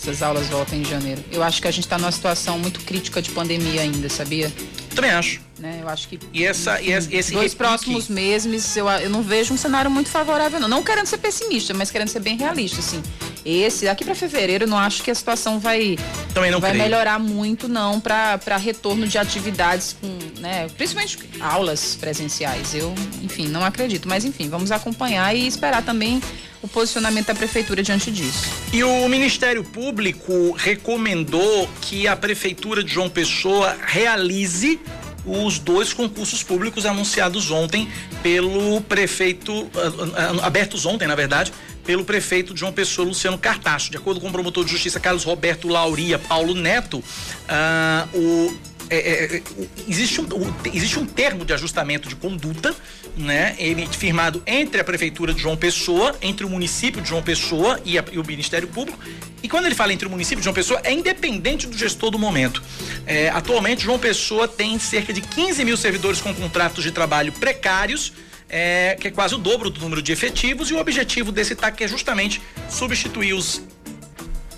[0.00, 1.22] essas aulas voltem em janeiro.
[1.30, 4.52] Eu acho que a gente está numa situação muito crítica de pandemia ainda, sabia?
[4.94, 5.47] Também acho.
[5.58, 5.80] Né?
[5.82, 9.52] Eu acho que E essa, e esse, dois repique- próximos meses eu, eu não vejo
[9.52, 10.68] um cenário muito favorável, não.
[10.68, 13.02] Não querendo ser pessimista, mas querendo ser bem realista, assim.
[13.44, 15.96] Esse, daqui para fevereiro, eu não acho que a situação vai,
[16.34, 16.84] Também não vai creio.
[16.84, 22.74] melhorar muito, não, para retorno de atividades com, né, principalmente aulas presenciais.
[22.74, 24.06] Eu, enfim, não acredito.
[24.08, 26.22] Mas, enfim, vamos acompanhar e esperar também
[26.62, 28.44] o posicionamento da prefeitura diante disso.
[28.72, 34.78] E o Ministério Público recomendou que a Prefeitura de João Pessoa realize
[35.28, 37.88] os dois concursos públicos anunciados ontem
[38.22, 41.52] pelo prefeito, ah, ah, abertos ontem, na verdade,
[41.84, 43.90] pelo prefeito João Pessoa, Luciano Cartacho.
[43.90, 47.02] De acordo com o promotor de justiça Carlos Roberto Lauria Paulo Neto,
[47.48, 48.54] ah, o
[48.90, 49.42] é, é, é,
[49.86, 50.26] existe, um,
[50.72, 52.74] existe um termo de ajustamento de conduta,
[53.18, 53.54] né?
[53.58, 57.98] Ele firmado entre a prefeitura de João Pessoa, entre o município de João Pessoa e,
[57.98, 58.98] a- e o Ministério Público.
[59.42, 62.18] E quando ele fala entre o município de João Pessoa, é independente do gestor do
[62.18, 62.62] momento.
[63.06, 68.12] É, atualmente, João Pessoa tem cerca de 15 mil servidores com contratos de trabalho precários.
[68.50, 71.82] é, que é quase o dobro do número de efetivos, e o objetivo desse TAC
[71.84, 72.40] é justamente
[72.70, 73.60] substituir os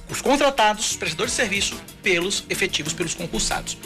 [0.09, 3.77] os contratados, os prestadores de serviço, pelos efetivos, pelos concursados.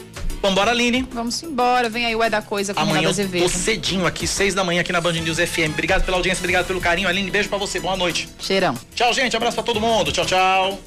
[0.45, 1.09] Vambora, Aline.
[1.11, 3.42] Vamos embora, vem aí o É da Coisa com Amanhã Renato eu Azevedo.
[3.45, 5.70] tô cedinho aqui, seis da manhã aqui na Band News FM.
[5.72, 7.09] Obrigado pela audiência, obrigado pelo carinho.
[7.09, 8.28] Aline, beijo pra você, boa noite.
[8.38, 8.74] Cheirão.
[8.95, 10.12] Tchau, gente, abraço pra todo mundo.
[10.12, 10.78] Tchau, tchau.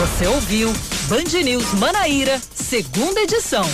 [0.00, 0.72] Você ouviu
[1.08, 3.64] Band News Manaíra, segunda edição.